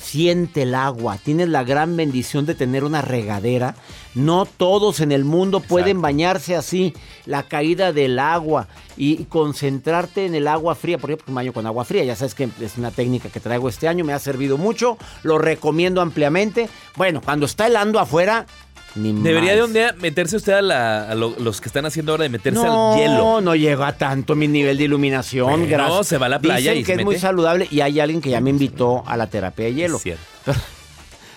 Siente 0.00 0.62
el 0.62 0.74
agua. 0.74 1.18
Tienes 1.22 1.48
la 1.48 1.64
gran 1.64 1.96
bendición 1.96 2.46
de 2.46 2.54
tener 2.54 2.84
una 2.84 3.02
regadera. 3.02 3.74
No 4.14 4.46
todos 4.46 5.00
en 5.00 5.12
el 5.12 5.24
mundo 5.24 5.60
pueden 5.60 6.00
bañarse 6.00 6.56
así. 6.56 6.94
La 7.26 7.42
caída 7.44 7.92
del 7.92 8.18
agua 8.18 8.68
y 8.96 9.24
concentrarte 9.24 10.26
en 10.26 10.34
el 10.34 10.48
agua 10.48 10.74
fría. 10.74 10.98
Por 10.98 11.10
ejemplo, 11.10 11.34
baño 11.34 11.52
con 11.52 11.66
agua 11.66 11.84
fría. 11.84 12.04
Ya 12.04 12.16
sabes 12.16 12.34
que 12.34 12.48
es 12.60 12.78
una 12.78 12.90
técnica 12.90 13.28
que 13.28 13.40
traigo 13.40 13.68
este 13.68 13.88
año. 13.88 14.04
Me 14.04 14.12
ha 14.12 14.18
servido 14.18 14.58
mucho. 14.58 14.98
Lo 15.22 15.38
recomiendo 15.38 16.00
ampliamente. 16.00 16.68
Bueno, 16.96 17.20
cuando 17.22 17.46
está 17.46 17.66
helando 17.66 17.98
afuera, 17.98 18.46
ni 18.94 19.12
Debería 19.12 19.50
más. 19.52 19.56
de 19.58 19.64
un 19.64 19.72
día 19.72 19.94
meterse 20.00 20.36
usted 20.36 20.52
a, 20.52 20.62
la- 20.62 21.10
a 21.10 21.14
lo- 21.14 21.34
los 21.38 21.60
que 21.60 21.68
están 21.68 21.86
haciendo 21.86 22.12
ahora 22.12 22.24
de 22.24 22.28
meterse 22.28 22.62
no, 22.62 22.92
al 22.92 22.98
hielo. 22.98 23.40
no 23.40 23.54
llega 23.54 23.86
a 23.88 23.96
tanto 23.96 24.34
mi 24.34 24.48
nivel 24.48 24.76
de 24.78 24.84
iluminación. 24.84 25.48
Bueno, 25.48 25.66
gracias. 25.68 26.06
se 26.08 26.18
va 26.18 26.26
a 26.26 26.28
la 26.28 26.38
playa 26.40 26.72
Dicen 26.72 26.78
y 26.78 26.84
que 26.84 26.94
se 26.94 27.00
es 27.00 27.04
muy 27.04 27.18
saludable 27.18 27.68
y 27.70 27.80
hay 27.80 28.00
alguien 28.00 28.20
que 28.20 28.30
ya 28.30 28.40
me 28.40 28.50
invitó 28.50 29.02
a 29.06 29.16
la 29.16 29.26
terapia 29.28 29.64
de 29.66 29.74
hielo. 29.74 29.96
Es 29.96 30.02
cierto. 30.02 30.22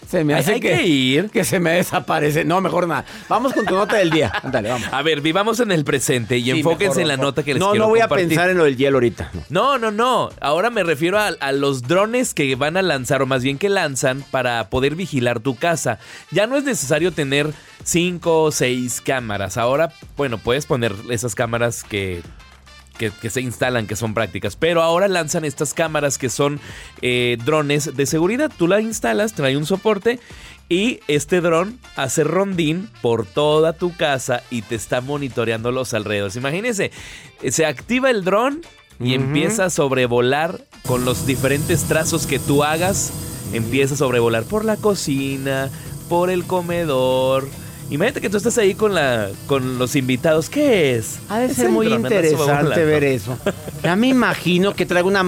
Se 0.07 0.23
me 0.23 0.33
Hay- 0.35 0.39
hace 0.41 0.53
hay 0.53 0.59
que, 0.59 0.69
que 0.77 0.83
ir. 0.87 1.29
que 1.29 1.43
se 1.43 1.59
me 1.59 1.71
desaparece. 1.71 2.45
No, 2.45 2.61
mejor 2.61 2.87
nada. 2.87 3.05
Vamos 3.27 3.53
con 3.53 3.65
tu 3.65 3.73
nota 3.75 3.95
del 3.97 4.09
día. 4.11 4.31
Ándale, 4.43 4.69
vamos. 4.69 4.87
A 4.91 5.01
ver, 5.01 5.21
vivamos 5.21 5.59
en 5.59 5.71
el 5.71 5.83
presente 5.83 6.37
y 6.37 6.43
Sí, 6.43 6.51
enfóquense 6.51 6.99
mejor, 6.99 7.01
en 7.01 7.07
la 7.07 7.17
nota 7.17 7.43
que 7.43 7.53
les 7.55 7.59
No, 7.59 7.71
quiero 7.71 7.85
no 7.85 7.89
voy 7.89 7.99
compartir. 8.01 8.25
a 8.25 8.27
pensar 8.29 8.49
en 8.51 8.57
lo 8.57 8.63
del 8.65 8.77
hielo 8.77 8.97
ahorita. 8.97 9.31
No. 9.33 9.43
No, 9.49 9.77
no, 9.79 9.91
no. 9.91 10.29
Ahora 10.41 10.69
me 10.69 10.83
refiero 10.83 11.17
a, 11.19 11.27
a 11.27 11.51
los 11.51 11.81
drones 11.83 12.33
que 12.33 12.55
van 12.55 12.77
a 12.77 12.81
lanzar, 12.81 13.21
o 13.21 13.25
más 13.25 13.41
bien 13.43 13.57
que 13.57 13.67
lanzan, 13.69 14.23
para 14.31 14.69
poder 14.69 14.95
vigilar 14.95 15.39
tu 15.39 15.55
casa. 15.55 15.99
Ya 16.31 16.45
no 16.47 16.55
es 16.55 16.63
necesario 16.63 17.11
tener 17.11 17.51
cinco 17.83 18.43
o 18.43 18.51
seis 18.51 19.01
cámaras. 19.01 19.57
Ahora, 19.57 19.91
bueno, 20.17 20.37
puedes 20.37 20.65
poner 20.65 20.93
esas 21.09 21.35
cámaras 21.35 21.83
que, 21.83 22.21
que, 22.97 23.11
que 23.11 23.29
se 23.29 23.41
instalan, 23.41 23.87
que 23.87 23.95
son 23.95 24.13
prácticas. 24.13 24.55
Pero 24.55 24.81
ahora 24.81 25.07
lanzan 25.07 25.45
estas 25.45 25.73
cámaras 25.73 26.17
que 26.17 26.29
son 26.29 26.59
eh, 27.01 27.37
drones 27.43 27.95
de 27.95 28.05
seguridad. 28.05 28.51
Tú 28.55 28.67
la 28.67 28.81
instalas, 28.81 29.33
trae 29.33 29.57
un 29.57 29.65
soporte. 29.65 30.19
Y 30.67 30.99
este 31.07 31.41
dron 31.41 31.79
hace 31.95 32.23
rondín 32.23 32.89
por 33.03 33.27
toda 33.27 33.73
tu 33.73 33.95
casa 33.95 34.41
y 34.49 34.63
te 34.63 34.73
está 34.73 34.99
monitoreando 34.99 35.71
los 35.71 35.93
alrededores. 35.93 36.35
Imagínense, 36.37 36.91
se 37.47 37.67
activa 37.67 38.09
el 38.09 38.23
dron 38.23 38.61
y 38.99 39.13
empieza 39.13 39.65
a 39.65 39.69
sobrevolar 39.69 40.61
con 40.87 41.05
los 41.05 41.27
diferentes 41.27 41.83
trazos 41.83 42.25
que 42.25 42.39
tú 42.39 42.63
hagas, 42.63 43.11
empieza 43.53 43.93
a 43.93 43.97
sobrevolar 43.97 44.43
por 44.45 44.65
la 44.65 44.77
cocina, 44.77 45.69
por 46.09 46.31
el 46.31 46.45
comedor. 46.45 47.47
Imagínate 47.89 48.19
que 48.19 48.29
tú 48.29 48.37
estás 48.37 48.57
ahí 48.57 48.73
con 48.73 48.95
la 48.95 49.29
con 49.47 49.77
los 49.77 49.95
invitados. 49.95 50.49
¿Qué 50.49 50.95
es? 50.95 51.19
Ha 51.29 51.39
de 51.39 51.53
ser 51.53 51.69
muy 51.69 51.87
interesante 51.87 52.83
ver 52.83 53.03
eso. 53.03 53.37
Ya 53.83 53.95
me 53.95 54.07
imagino 54.07 54.73
que 54.73 54.85
traigo 54.85 55.07
una 55.07 55.23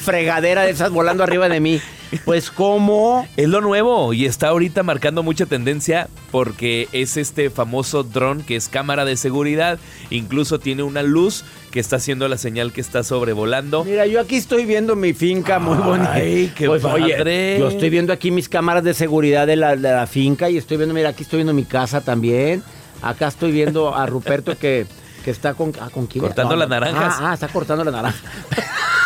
fregadera 0.00 0.62
de 0.62 0.70
esas 0.70 0.90
volando 0.90 1.22
arriba 1.22 1.48
de 1.48 1.60
mí. 1.60 1.80
Pues 2.24 2.50
cómo... 2.50 3.26
Es 3.36 3.48
lo 3.48 3.60
nuevo 3.60 4.12
y 4.12 4.26
está 4.26 4.48
ahorita 4.48 4.82
marcando 4.82 5.22
mucha 5.22 5.46
tendencia 5.46 6.08
porque 6.30 6.88
es 6.92 7.16
este 7.16 7.48
famoso 7.50 8.02
dron 8.02 8.42
que 8.42 8.56
es 8.56 8.68
cámara 8.68 9.04
de 9.04 9.16
seguridad. 9.16 9.78
Incluso 10.10 10.58
tiene 10.58 10.82
una 10.82 11.02
luz 11.02 11.44
que 11.70 11.80
está 11.80 11.96
haciendo 11.96 12.28
la 12.28 12.36
señal 12.36 12.72
que 12.72 12.80
está 12.82 13.02
sobrevolando. 13.02 13.84
Mira, 13.84 14.06
yo 14.06 14.20
aquí 14.20 14.36
estoy 14.36 14.66
viendo 14.66 14.94
mi 14.94 15.14
finca 15.14 15.58
muy 15.58 15.78
bonita. 15.78 16.12
Ay, 16.12 16.52
qué 16.54 16.66
Pues, 16.66 16.84
oye, 16.84 17.16
padre. 17.16 17.56
yo 17.58 17.68
estoy 17.68 17.88
viendo 17.90 18.12
aquí 18.12 18.30
mis 18.30 18.48
cámaras 18.48 18.84
de 18.84 18.92
seguridad 18.94 19.46
de 19.46 19.56
la, 19.56 19.74
de 19.76 19.90
la 19.92 20.06
finca 20.06 20.50
y 20.50 20.58
estoy 20.58 20.76
viendo, 20.76 20.94
mira, 20.94 21.08
aquí 21.10 21.22
estoy 21.22 21.38
viendo 21.38 21.54
mi 21.54 21.64
casa 21.64 22.02
también. 22.02 22.62
Acá 23.00 23.28
estoy 23.28 23.52
viendo 23.52 23.94
a 23.94 24.04
Ruperto 24.06 24.56
que, 24.58 24.86
que 25.24 25.30
está 25.30 25.54
con... 25.54 25.72
ah, 25.80 25.88
¿con 25.92 26.06
quién? 26.06 26.22
Cortando 26.22 26.54
las 26.56 26.68
naranjas. 26.68 27.14
Ah, 27.18 27.30
ah, 27.30 27.34
está 27.34 27.48
cortando 27.48 27.84
las 27.84 27.92
naranjas. 27.94 28.22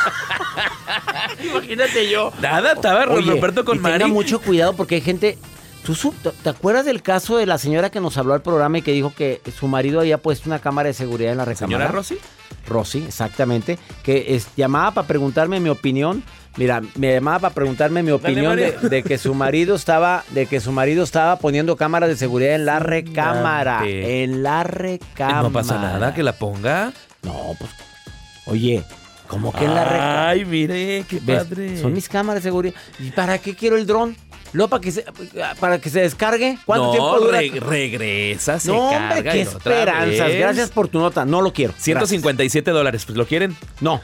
Imagínate 1.45 2.11
yo. 2.11 2.33
Nada, 2.41 2.73
estaba 2.73 3.05
Oye, 3.07 3.31
Roberto 3.33 3.65
con 3.65 3.77
y 3.79 3.81
tenga 3.83 3.99
Mari. 3.99 4.11
mucho 4.13 4.41
cuidado 4.41 4.75
porque 4.75 4.97
hay 4.97 5.01
gente. 5.01 5.39
¿Tú 5.85 5.95
su- 5.95 6.11
te- 6.43 6.51
acuerdas 6.51 6.85
del 6.85 7.01
caso 7.01 7.37
de 7.37 7.47
la 7.47 7.59
señora 7.59 7.91
que 7.91 8.01
nos 8.01 8.19
habló 8.19 8.35
al 8.35 8.43
programa 8.43 8.79
y 8.79 8.83
que 8.83 8.91
dijo 8.91 9.13
que 9.17 9.41
su 9.57 9.69
marido 9.69 10.01
había 10.01 10.19
puesto 10.19 10.49
una 10.49 10.59
cámara 10.59 10.89
de 10.89 10.95
seguridad 10.95 11.31
en 11.31 11.39
la 11.39 11.45
recámara? 11.45 11.79
Señora 11.79 11.93
Rosy. 11.93 12.19
Rosy, 12.69 13.05
exactamente. 13.07 13.79
Que 14.03 14.35
es- 14.35 14.49
llamaba 14.57 14.91
para 14.91 15.07
preguntarme 15.07 15.61
mi 15.61 15.69
opinión. 15.69 16.25
Mira, 16.57 16.81
me 16.97 17.13
llamaba 17.13 17.39
para 17.39 17.55
preguntarme 17.55 18.03
mi 18.03 18.11
opinión 18.11 18.57
de, 18.57 19.03
que 19.05 19.17
su 19.19 19.33
marido 19.35 19.77
estaba, 19.77 20.25
de 20.31 20.47
que 20.47 20.59
su 20.59 20.73
marido 20.73 21.05
estaba 21.05 21.37
poniendo 21.37 21.77
cámaras 21.77 22.09
de 22.09 22.17
seguridad 22.17 22.55
en 22.57 22.67
la 22.67 22.81
recámara. 22.81 23.83
En 23.87 24.43
la 24.43 24.65
recámara. 24.65 25.43
No 25.43 25.53
pasa 25.53 25.79
nada, 25.79 26.15
que 26.15 26.23
la 26.25 26.33
ponga. 26.33 26.93
No, 27.23 27.55
pues. 27.61 27.71
Oye, 28.47 28.83
¿cómo 29.27 29.53
que 29.53 29.65
en 29.65 29.75
la 29.75 29.85
recámara? 29.85 30.29
Ay, 30.31 30.45
mire, 30.45 31.05
qué 31.09 31.21
¿Ves? 31.23 31.45
padre. 31.45 31.81
Son 31.81 31.93
mis 31.93 32.09
cámaras 32.09 32.43
de 32.43 32.49
seguridad. 32.49 32.75
¿Y 32.99 33.11
para 33.11 33.39
qué 33.39 33.55
quiero 33.55 33.77
el 33.77 33.87
dron? 33.87 34.17
¿Luego 34.53 34.71
para 34.71 34.81
que 34.81 34.93
se, 34.93 35.05
para 35.61 35.79
que 35.81 35.91
se 35.91 36.01
descargue? 36.01 36.59
¿Cuánto 36.65 36.87
no, 36.87 36.91
tiempo 36.93 37.21
dura? 37.21 37.39
re- 37.41 37.61
regresa, 37.61 38.59
se 38.61 38.69
no, 38.69 38.91
carga 38.91 39.17
hombre, 39.17 39.33
qué 39.33 39.41
esperanzas. 39.43 40.33
Gracias 40.35 40.71
por 40.71 40.89
tu 40.89 40.99
nota. 40.99 41.25
No 41.25 41.43
lo 41.43 41.53
quiero. 41.53 41.75
157 41.77 42.71
dólares, 42.71 43.05
pues 43.05 43.19
lo 43.19 43.27
quieren. 43.27 43.51
Gracias. 43.51 43.83
No, 43.83 44.01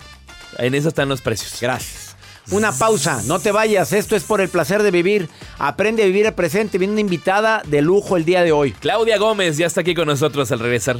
En 0.58 0.74
eso 0.74 0.88
están 0.88 1.08
los 1.08 1.20
precios. 1.22 1.58
gracias. 1.60 2.16
Una 2.50 2.72
pausa, 2.72 3.22
no 3.26 3.38
te 3.38 3.52
vayas. 3.52 3.92
Esto 3.92 4.16
es 4.16 4.24
por 4.24 4.40
el 4.40 4.48
placer 4.48 4.82
de 4.82 4.90
vivir. 4.90 5.28
Aprende 5.58 6.02
a 6.02 6.06
vivir 6.06 6.26
el 6.26 6.34
presente. 6.34 6.76
Viene 6.76 6.92
una 6.92 7.00
invitada 7.00 7.62
de 7.64 7.80
lujo 7.82 8.16
el 8.16 8.24
día 8.24 8.42
de 8.42 8.50
hoy. 8.50 8.72
Claudia 8.72 9.16
Gómez 9.18 9.56
ya 9.56 9.66
está 9.66 9.82
aquí 9.82 9.94
con 9.94 10.08
nosotros 10.08 10.50
al 10.50 10.58
regresar 10.58 10.98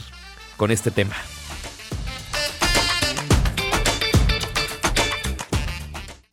con 0.57 0.71
este 0.71 0.93
tema. 0.93 1.14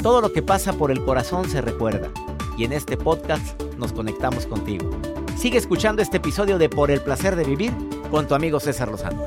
Todo 0.02 0.22
lo 0.22 0.32
que 0.32 0.42
pasa 0.42 0.72
por 0.72 0.92
el 0.92 1.04
corazón 1.04 1.50
se 1.50 1.60
recuerda. 1.60 2.10
Y 2.58 2.64
en 2.64 2.72
este 2.72 2.96
podcast 2.96 3.62
nos 3.78 3.92
conectamos 3.92 4.46
contigo. 4.46 4.90
Sigue 5.38 5.58
escuchando 5.58 6.02
este 6.02 6.18
episodio 6.18 6.58
de 6.58 6.70
Por 6.70 6.90
el 6.90 7.02
placer 7.02 7.36
de 7.36 7.44
vivir 7.44 7.74
con 8.10 8.26
tu 8.26 8.34
amigo 8.34 8.62
César 8.62 8.88
Lozano. 8.88 9.26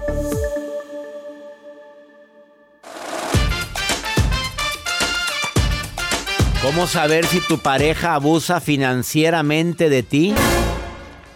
¿Cómo 6.62 6.86
saber 6.86 7.26
si 7.26 7.40
tu 7.40 7.58
pareja 7.58 8.14
abusa 8.14 8.58
financieramente 8.58 9.90
de 9.90 10.02
ti? 10.02 10.34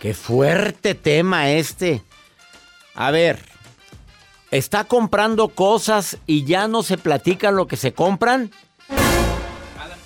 Qué 0.01 0.15
fuerte 0.15 0.95
tema 0.95 1.51
este. 1.51 2.03
A 2.95 3.11
ver, 3.11 3.45
¿está 4.51 4.85
comprando 4.85 5.49
cosas 5.49 6.17
y 6.27 6.45
ya 6.45 6.69
no 6.69 6.83
se 6.83 6.97
platican 6.97 7.55
lo 7.55 7.67
que 7.67 7.77
se 7.77 7.93
compran? 7.93 8.51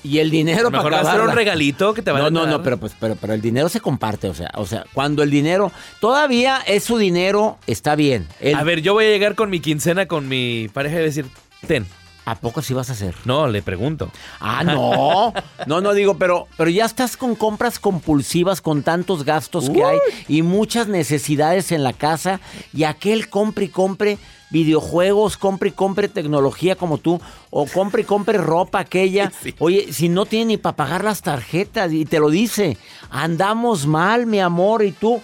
Y 0.03 0.19
el 0.19 0.31
dinero 0.31 0.71
Mejor 0.71 0.91
para 0.93 1.11
ser 1.13 1.21
un 1.21 1.33
regalito 1.33 1.93
que 1.95 2.03
te 2.03 2.11
van 2.11 2.23
No, 2.23 2.27
a 2.27 2.31
no, 2.31 2.41
dar. 2.43 2.51
no, 2.51 2.63
pero 2.63 2.79
pues, 2.79 2.93
pero, 2.99 3.17
pero 3.17 3.35
el 3.35 3.41
dinero 3.41 3.69
se 3.69 3.81
comparte, 3.81 4.29
o 4.29 4.35
sea, 4.35 4.51
o 4.55 4.67
sea, 4.67 4.85
cuando 4.95 5.23
el 5.23 5.31
dinero 5.31 5.71
todavía 6.01 6.59
es 6.67 6.85
su 6.85 6.97
dinero, 6.99 7.59
está 7.67 7.95
bien. 7.97 8.27
El- 8.41 8.55
A 8.57 8.63
ver, 8.65 8.81
yo 8.81 8.95
voy 8.95 9.05
a 9.05 9.09
llegar 9.09 9.35
con 9.35 9.51
mi 9.51 9.61
quincena 9.61 10.07
con 10.07 10.29
mi 10.29 10.69
pareja 10.73 11.01
y 11.01 11.03
decir, 11.05 11.27
ten. 11.67 11.87
¿a 12.27 12.37
poco 12.37 12.63
sí 12.63 12.75
vas 12.75 12.89
a 12.91 12.93
hacer? 12.93 13.15
No, 13.25 13.49
le 13.49 13.61
pregunto. 13.61 14.09
Ah, 14.39 14.63
no. 14.63 15.33
No, 15.67 15.81
no 15.81 15.95
digo, 15.95 16.17
pero, 16.17 16.47
pero 16.57 16.71
ya 16.71 16.85
estás 16.85 17.17
con 17.17 17.35
compras 17.35 17.81
compulsivas 17.81 18.61
con 18.61 18.83
tantos 18.85 19.25
gastos 19.25 19.69
que 19.69 19.83
hay 19.83 19.99
y 20.29 20.43
muchas 20.43 20.87
necesidades 20.87 21.73
en 21.73 21.83
la 21.83 21.93
casa 21.93 22.39
y 22.73 22.85
aquel 22.85 23.29
compre 23.31 23.65
y 23.65 23.69
compre 23.69 24.19
videojuegos, 24.51 25.37
compre 25.37 25.71
y 25.71 25.73
compre 25.73 26.09
tecnología 26.09 26.77
como 26.77 26.99
tú 26.99 27.21
o 27.51 27.67
compre 27.67 28.03
y 28.03 28.05
compre 28.05 28.39
ropa 28.39 28.81
aquella. 28.81 29.33
Sí. 29.43 29.55
Oye, 29.59 29.93
si 29.93 30.09
no 30.09 30.27
tiene 30.27 30.45
ni 30.47 30.57
para 30.57 30.77
pagar 30.77 31.05
las 31.05 31.23
tarjetas 31.23 31.93
y 31.93 32.05
te 32.05 32.19
lo 32.19 32.29
dice, 32.31 32.77
andamos 33.11 33.87
mal, 33.87 34.27
mi 34.27 34.41
amor, 34.41 34.85
y 34.85 34.93
tú 34.93 35.21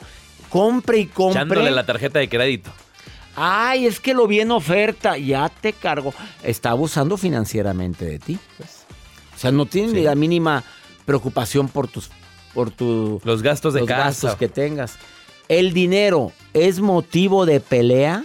compre 0.48 0.98
y 1.00 1.06
compre. 1.06 1.40
Echándole 1.40 1.70
la 1.70 1.84
tarjeta 1.84 2.18
de 2.18 2.28
crédito. 2.28 2.70
Ay, 3.34 3.84
es 3.86 4.00
que 4.00 4.14
lo 4.14 4.26
vi 4.26 4.40
en 4.40 4.50
oferta, 4.50 5.18
ya 5.18 5.48
te 5.50 5.74
cargo. 5.74 6.14
Está 6.42 6.70
abusando 6.70 7.16
financieramente 7.18 8.04
de 8.06 8.18
ti. 8.18 8.38
pues. 8.56 8.84
O 9.34 9.38
sea, 9.38 9.52
no 9.52 9.66
tiene 9.66 9.92
ni 9.92 10.00
la 10.02 10.14
mínima 10.14 10.64
preocupación 11.04 11.68
por 11.68 11.88
tus 11.88 12.08
por 12.54 12.70
tu, 12.70 13.20
Los 13.24 13.42
gastos 13.42 13.74
de 13.74 13.80
los 13.80 13.88
casa. 13.88 14.04
gastos 14.04 14.36
que 14.36 14.48
tengas. 14.48 14.96
¿El 15.48 15.74
dinero 15.74 16.32
es 16.54 16.80
motivo 16.80 17.44
de 17.44 17.60
pelea? 17.60 18.24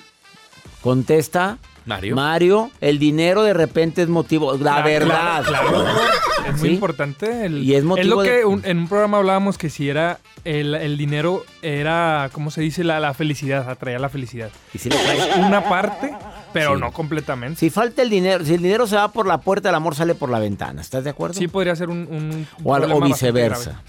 Contesta 0.82 1.58
Mario. 1.86 2.16
Mario, 2.16 2.72
el 2.80 3.00
dinero 3.00 3.42
de 3.42 3.54
repente 3.56 4.04
es 4.04 4.08
motivo, 4.08 4.56
la 4.58 4.82
verdad. 4.84 5.44
claro, 5.44 5.70
claro. 5.70 6.00
Es 6.48 6.60
muy 6.60 6.70
¿Sí? 6.70 6.74
importante. 6.76 7.46
el- 7.46 7.64
Y 7.64 7.74
es 7.76 7.84
motivo 7.84 8.16
lo 8.18 8.22
de- 8.22 8.30
que 8.30 8.46
un- 8.46 8.62
en 8.66 8.78
un 8.78 8.88
programa 8.88 9.18
hablábamos 9.18 9.58
que 9.58 9.70
si 9.72 9.90
era 9.90 10.20
el, 10.44 10.76
el 10.76 10.96
dinero, 10.98 11.44
era, 11.64 12.30
¿cómo 12.34 12.52
se 12.52 12.62
dice? 12.62 12.84
La, 12.84 13.00
la 13.00 13.14
felicidad, 13.16 13.68
atraía 13.68 13.98
la 13.98 14.10
felicidad. 14.10 14.50
Y 14.76 14.78
si 14.78 14.90
le 14.90 14.96
traes- 14.98 15.38
Una 15.46 15.64
parte, 15.68 16.14
pero 16.54 16.76
Sí. 16.76 16.82
no 16.82 16.92
completamente. 16.92 17.60
si 17.60 17.70
falta 17.72 18.04
el 18.04 18.10
dinero, 18.12 18.46
si 18.46 18.54
el 18.54 18.62
dinero 18.62 18.86
se 18.86 18.96
va 18.96 19.12
por 19.12 19.26
la 19.28 19.40
puerta, 19.40 19.70
el 19.70 19.76
amor 19.76 19.96
sale 19.96 20.14
por 20.14 20.30
la 20.30 20.38
ventana. 20.40 20.82
¿Estás 20.82 21.04
de 21.04 21.10
acuerdo? 21.10 21.34
Sí 21.36 21.48
podría 21.48 21.76
ser 21.76 21.90
un, 21.90 22.08
un 22.12 22.48
O 22.64 22.76
al- 22.76 22.92
o 22.92 23.02
viceversa. 23.02 23.82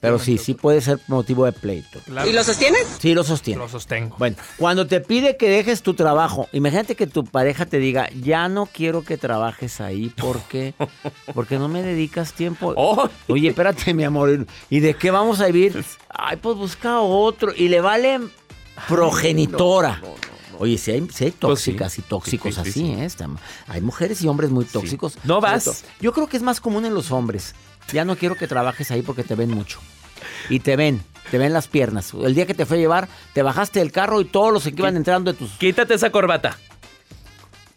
Pero 0.00 0.18
sí, 0.18 0.38
sí 0.38 0.54
puede 0.54 0.80
ser 0.80 0.98
motivo 1.08 1.44
de 1.44 1.52
pleito. 1.52 2.00
Claro, 2.04 2.28
¿Y 2.28 2.32
lo 2.32 2.44
sostienes? 2.44 2.86
Sí, 2.98 3.14
lo 3.14 3.24
sostiene. 3.24 3.60
lo 3.60 3.68
sostengo. 3.68 4.16
Bueno, 4.18 4.36
cuando 4.56 4.86
te 4.86 5.00
pide 5.00 5.36
que 5.36 5.48
dejes 5.48 5.82
tu 5.82 5.94
trabajo, 5.94 6.48
imagínate 6.52 6.94
que 6.94 7.06
tu 7.06 7.24
pareja 7.24 7.66
te 7.66 7.78
diga, 7.78 8.08
ya 8.10 8.48
no 8.48 8.66
quiero 8.66 9.02
que 9.02 9.16
trabajes 9.16 9.80
ahí 9.80 10.12
porque, 10.16 10.74
porque 11.34 11.58
no 11.58 11.68
me 11.68 11.82
dedicas 11.82 12.32
tiempo. 12.32 12.74
Oh. 12.76 13.08
Oye, 13.28 13.48
espérate, 13.48 13.94
mi 13.94 14.04
amor, 14.04 14.46
¿y 14.70 14.80
de 14.80 14.94
qué 14.94 15.10
vamos 15.10 15.40
a 15.40 15.46
vivir? 15.46 15.84
Ay, 16.08 16.36
pues 16.36 16.56
busca 16.56 17.00
otro. 17.00 17.52
Y 17.56 17.68
le 17.68 17.80
vale 17.80 18.20
progenitora. 18.88 20.00
Oye, 20.58 20.78
si 20.78 20.90
hay, 20.92 21.08
si 21.12 21.24
hay 21.24 21.30
Pues 21.32 21.60
sí. 21.60 21.72
tóxicas 21.72 21.98
y 21.98 22.02
tóxicos 22.02 22.54
Sí, 22.54 22.62
sí, 22.62 22.68
así, 22.70 22.72
sí. 22.72 22.92
¿eh? 22.92 23.04
Está- 23.04 23.28
Hay 23.68 23.80
mujeres 23.80 24.22
y 24.22 24.28
hombres 24.28 24.50
muy 24.50 24.64
tóxicos. 24.64 25.16
No 25.24 25.40
vas. 25.40 25.84
Yo 26.00 26.12
creo 26.12 26.26
que 26.28 26.36
es 26.36 26.42
más 26.42 26.60
común 26.60 26.84
en 26.84 26.94
los 26.94 27.10
hombres. 27.10 27.54
Ya 27.92 28.04
no 28.04 28.16
quiero 28.16 28.34
que 28.36 28.46
trabajes 28.46 28.90
ahí 28.90 29.02
porque 29.02 29.24
te 29.24 29.34
ven 29.34 29.50
mucho. 29.50 29.78
Y 30.48 30.60
te 30.60 30.76
ven, 30.76 31.02
te 31.30 31.38
ven 31.38 31.52
las 31.52 31.68
piernas. 31.68 32.12
El 32.14 32.34
día 32.34 32.46
que 32.46 32.54
te 32.54 32.64
fue 32.66 32.76
a 32.78 32.80
llevar, 32.80 33.08
te 33.34 33.42
bajaste 33.42 33.78
del 33.80 33.92
carro 33.92 34.20
y 34.20 34.24
todos 34.24 34.52
los 34.52 34.62
que 34.64 34.70
iban 34.70 34.96
entrando 34.96 35.32
de 35.32 35.38
tus... 35.38 35.50
Quítate 35.52 35.94
esa 35.94 36.10
corbata. 36.10 36.56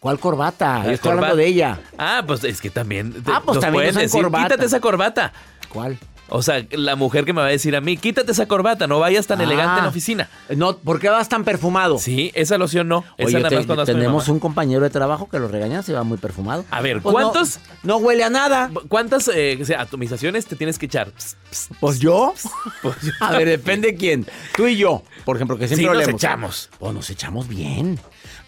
¿Cuál 0.00 0.18
corbata? 0.20 0.78
La 0.78 0.84
Yo 0.86 0.90
estoy 0.92 1.10
corbata. 1.10 1.26
hablando 1.32 1.36
de 1.36 1.46
ella. 1.48 1.80
Ah, 1.98 2.22
pues 2.26 2.44
es 2.44 2.60
que 2.60 2.70
también. 2.70 3.12
te- 3.12 3.30
Ah, 3.32 3.42
pues 3.44 3.58
también 3.58 3.84
pueden 3.86 3.94
decir, 3.96 4.22
corbata. 4.22 4.44
quítate 4.48 4.66
esa 4.66 4.80
corbata. 4.80 5.32
¿Cuál? 5.68 5.98
O 6.30 6.42
sea, 6.42 6.64
la 6.72 6.94
mujer 6.96 7.24
que 7.24 7.32
me 7.32 7.40
va 7.40 7.46
a 7.46 7.50
decir 7.50 7.74
a 7.74 7.80
mí, 7.80 7.96
quítate 7.96 8.32
esa 8.32 8.46
corbata, 8.46 8.86
no 8.86 8.98
vayas 8.98 9.26
tan 9.26 9.40
Ah. 9.40 9.44
elegante 9.44 9.78
en 9.78 9.84
la 9.84 9.88
oficina. 9.90 10.28
No, 10.56 10.76
¿por 10.76 11.00
qué 11.00 11.08
vas 11.08 11.28
tan 11.28 11.44
perfumado? 11.44 11.98
Sí, 11.98 12.30
esa 12.34 12.58
loción 12.58 12.88
no. 12.88 13.04
Esa 13.16 13.26
Oye, 13.28 13.36
nada 13.38 13.48
te- 13.48 13.56
más 13.56 13.66
cuando 13.66 13.84
con 13.86 13.94
mi 13.94 14.00
tenemos 14.00 14.28
un 14.28 14.38
compañero 14.38 14.82
de 14.82 14.90
trabajo 14.90 15.28
que 15.30 15.38
lo 15.38 15.48
regañan, 15.48 15.82
se 15.82 15.92
va 15.92 16.02
muy 16.04 16.18
perfumado. 16.18 16.64
A 16.70 16.80
ver, 16.80 17.00
Pues 17.00 17.12
¿cuántos- 17.12 17.60
No, 17.82 17.96
huele 17.96 18.24
a 18.24 18.30
nada. 18.30 18.70
¿Cuántas 18.88 19.28
eh, 19.34 19.58
atomizaciones 19.78 20.46
te 20.46 20.56
tienes 20.56 20.78
que 20.78 20.86
echar? 20.86 21.10
Pss, 21.12 21.36
pss, 21.50 21.68
Pues 21.80 21.98
yo. 21.98 22.34
pues, 22.82 22.96
A 23.20 23.32
ver, 23.32 23.48
depende 23.48 23.94
quién. 23.94 24.26
Tú 24.56 24.66
y 24.66 24.76
yo, 24.76 25.02
por 25.24 25.36
ejemplo, 25.36 25.56
que 25.56 25.66
siempre 25.66 25.84
Sí, 25.86 25.86
nos 25.88 25.96
olemos. 25.96 26.22
echamos. 26.22 26.70
Pues 26.78 26.92
nos 26.94 27.08
echamos 27.10 27.48
bien. 27.48 27.98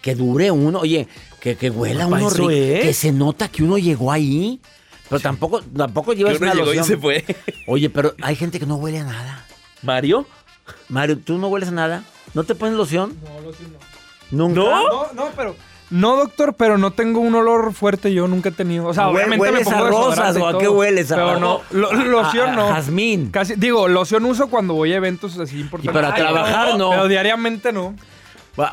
Que 0.01 0.15
dure 0.15 0.51
uno. 0.51 0.79
Oye, 0.79 1.07
que, 1.39 1.55
que 1.55 1.69
huela 1.69 2.07
uno 2.07 2.29
rico. 2.29 2.49
es. 2.51 2.81
Que 2.81 2.93
se 2.93 3.11
nota 3.11 3.47
que 3.49 3.63
uno 3.63 3.77
llegó 3.77 4.11
ahí. 4.11 4.59
Pero 5.11 5.19
tampoco, 5.19 5.61
tampoco 5.61 6.11
que 6.11 6.17
llevas 6.17 6.39
una 6.39 6.53
llegó 6.55 6.73
y 6.73 6.77
loción. 6.77 6.85
se 6.85 6.97
fue. 6.97 7.23
Oye, 7.67 7.89
pero 7.91 8.15
hay 8.23 8.35
gente 8.35 8.59
que 8.59 8.65
no 8.65 8.77
huele 8.77 8.97
a 8.99 9.03
nada. 9.03 9.45
¿Mario? 9.83 10.25
Mario, 10.89 11.19
¿tú 11.19 11.37
no 11.37 11.47
hueles 11.49 11.69
a 11.69 11.73
nada? 11.73 12.03
¿No 12.33 12.43
te 12.43 12.55
pones 12.55 12.75
loción? 12.75 13.15
No, 13.23 13.41
lo 13.41 13.53
siento. 13.53 13.77
¿Nunca? 14.31 14.59
¿No? 14.61 14.83
No, 14.87 15.07
no, 15.13 15.29
pero 15.35 15.55
No, 15.89 16.15
doctor, 16.15 16.53
pero 16.57 16.77
no 16.77 16.91
tengo 16.91 17.19
un 17.19 17.35
olor 17.35 17.73
fuerte. 17.73 18.13
Yo 18.13 18.25
nunca 18.29 18.47
he 18.49 18.51
tenido. 18.53 18.87
O 18.87 18.93
sea, 18.93 19.07
Hue- 19.07 19.15
obviamente 19.15 19.45
me 19.45 19.51
¿Hueles 19.51 19.67
a 19.67 19.71
pongo 19.71 19.87
rosas 19.89 20.33
desodorante 20.35 20.39
y 20.39 20.41
o 20.41 20.47
a 20.47 20.59
qué 20.59 20.69
hueles? 20.69 21.07
Pero 21.09 21.29
A- 21.31 21.39
no. 21.39 21.61
lo- 21.71 21.91
loción 21.91 22.49
a- 22.49 22.53
a 22.53 22.55
no. 22.55 22.67
jazmín. 22.69 23.29
Casi, 23.31 23.55
digo, 23.55 23.89
loción 23.89 24.23
uso 24.25 24.47
cuando 24.47 24.73
voy 24.73 24.93
a 24.93 24.95
eventos 24.95 25.37
así 25.37 25.57
Y 25.57 25.61
importantes. 25.61 26.01
para 26.01 26.15
trabajar 26.15 26.77
no. 26.77 26.91
Pero 26.91 27.07
diariamente 27.09 27.73
no. 27.73 27.93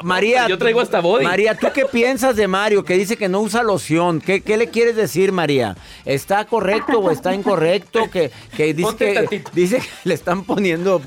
María, 0.03 0.49
Yo 0.49 0.59
traigo 0.59 0.81
hasta 0.81 1.01
body. 1.01 1.25
María, 1.25 1.55
¿tú 1.55 1.69
qué 1.73 1.85
piensas 1.87 2.35
de 2.37 2.49
Mario 2.49 2.85
que 2.85 2.95
dice 2.95 3.17
que 3.17 3.29
no 3.29 3.41
usa 3.41 3.63
loción? 3.63 4.21
¿Qué, 4.21 4.41
qué 4.41 4.57
le 4.57 4.69
quieres 4.69 4.97
decir, 4.97 5.31
María? 5.33 5.77
¿Está 6.05 6.45
correcto 6.47 6.99
o 6.99 7.11
está 7.11 7.35
incorrecto? 7.35 8.11
Que, 8.11 8.31
que 8.57 8.75
dice 8.75 8.97
que 8.97 9.15
tantito. 9.15 9.51
dice 9.55 9.79
que 9.79 9.89
le 10.05 10.15
están 10.15 10.45
poniendo 10.45 11.01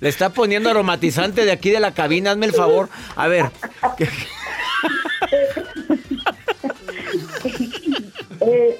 le 0.00 0.08
está 0.08 0.30
poniendo 0.30 0.68
aromatizante 0.68 1.44
de 1.44 1.52
aquí 1.52 1.70
de 1.70 1.80
la 1.80 1.94
cabina. 1.94 2.32
Hazme 2.32 2.46
el 2.46 2.52
favor. 2.52 2.88
A 3.16 3.28
ver, 3.28 3.46
¿qué, 3.96 4.08
Eh, 8.44 8.78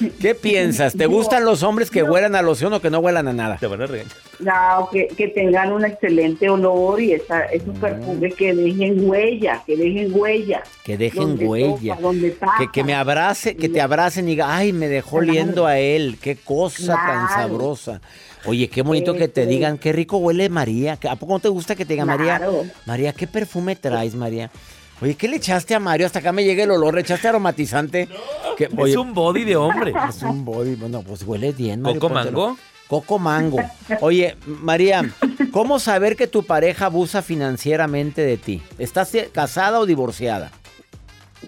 qué 0.20 0.34
piensas? 0.34 0.94
¿Te 0.94 1.06
gustan 1.06 1.44
los 1.44 1.62
hombres 1.62 1.90
que 1.90 2.02
huelan 2.02 2.34
a 2.36 2.42
loción 2.42 2.72
o 2.72 2.80
que 2.80 2.90
no 2.90 2.98
huelan 3.00 3.28
a 3.28 3.32
nada? 3.32 3.56
Te 3.58 3.66
van 3.66 3.82
a 3.82 3.86
regañar. 3.86 4.12
no, 4.40 4.88
que, 4.92 5.08
que 5.08 5.28
tengan 5.28 5.72
un 5.72 5.84
excelente 5.84 6.48
olor 6.50 7.00
y 7.00 7.12
esa, 7.12 7.44
esos 7.46 7.76
perfumes 7.78 8.34
que 8.34 8.54
dejen 8.54 9.08
huella, 9.08 9.62
que 9.66 9.76
dejen 9.76 10.10
huella. 10.14 10.62
Que 10.84 10.96
dejen 10.96 11.22
Donde 11.22 11.44
huella. 11.46 11.96
donde 12.00 12.36
Que, 12.58 12.70
que 12.72 12.84
me 12.84 12.94
abrace, 12.94 13.56
que 13.56 13.68
te 13.68 13.80
abracen 13.80 14.26
y 14.28 14.32
diga, 14.32 14.54
ay, 14.56 14.72
me 14.72 14.88
dejó 14.88 15.16
Claro. 15.18 15.30
oliendo 15.32 15.66
a 15.66 15.78
él. 15.78 16.18
Qué 16.20 16.36
cosa 16.36 16.94
tan 16.94 17.28
sabrosa. 17.28 18.00
Oye, 18.44 18.68
qué 18.68 18.82
bonito 18.82 19.14
que 19.14 19.26
te 19.28 19.44
digan, 19.46 19.76
qué 19.78 19.92
rico 19.92 20.18
huele 20.18 20.48
María. 20.48 20.98
¿A 21.08 21.16
poco 21.16 21.32
no 21.32 21.40
te 21.40 21.48
gusta 21.48 21.74
que 21.74 21.84
te 21.84 21.94
digan, 21.94 22.06
María? 22.06 22.36
Claro. 22.36 22.64
María, 22.84 23.12
¿qué 23.12 23.26
perfume 23.26 23.74
traes, 23.76 24.14
María? 24.14 24.50
Oye, 25.02 25.14
¿qué 25.14 25.28
le 25.28 25.36
echaste 25.36 25.74
a 25.74 25.80
Mario? 25.80 26.06
Hasta 26.06 26.20
acá 26.20 26.32
me 26.32 26.44
llega 26.44 26.64
el 26.64 26.70
olor. 26.70 26.94
¿Le 26.94 27.02
echaste 27.02 27.28
aromatizante? 27.28 28.08
Que- 28.56 28.68
oye, 28.76 28.92
Es 28.92 28.96
un 28.96 29.12
body 29.12 29.44
de 29.44 29.56
hombre. 29.56 29.92
es 30.08 30.22
un 30.22 30.44
body. 30.44 30.74
Bueno, 30.76 31.02
pues 31.02 31.22
huele 31.22 31.52
bien, 31.52 31.82
Mario. 31.82 32.00
¿Coco 32.00 32.14
póntelo. 32.14 32.38
mango? 32.40 32.58
Coco 32.88 33.18
mango. 33.18 33.58
Oye, 34.00 34.36
María, 34.46 35.10
¿cómo 35.52 35.78
saber 35.80 36.16
que 36.16 36.26
tu 36.28 36.44
pareja 36.44 36.86
abusa 36.86 37.20
financieramente 37.20 38.22
de 38.22 38.36
ti? 38.36 38.62
¿Estás 38.78 39.14
eh, 39.16 39.28
casada 39.32 39.80
o 39.80 39.86
divorciada? 39.86 40.50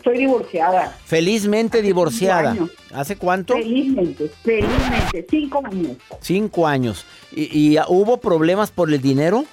Soy 0.04 0.18
divorciada. 0.18 0.94
Felizmente 1.06 1.80
divorciada. 1.80 2.50
años. 2.50 2.70
¿Hace 2.92 3.16
cuánto? 3.16 3.54
Felizmente, 3.54 4.30
felizmente, 4.44 5.26
cinco 5.30 5.62
años. 5.64 5.96
Cinco 6.20 6.66
años. 6.66 7.04
¿Y, 7.32 7.76
y 7.76 7.78
hubo 7.88 8.18
problemas 8.18 8.70
por 8.70 8.92
el 8.92 9.00
dinero? 9.00 9.44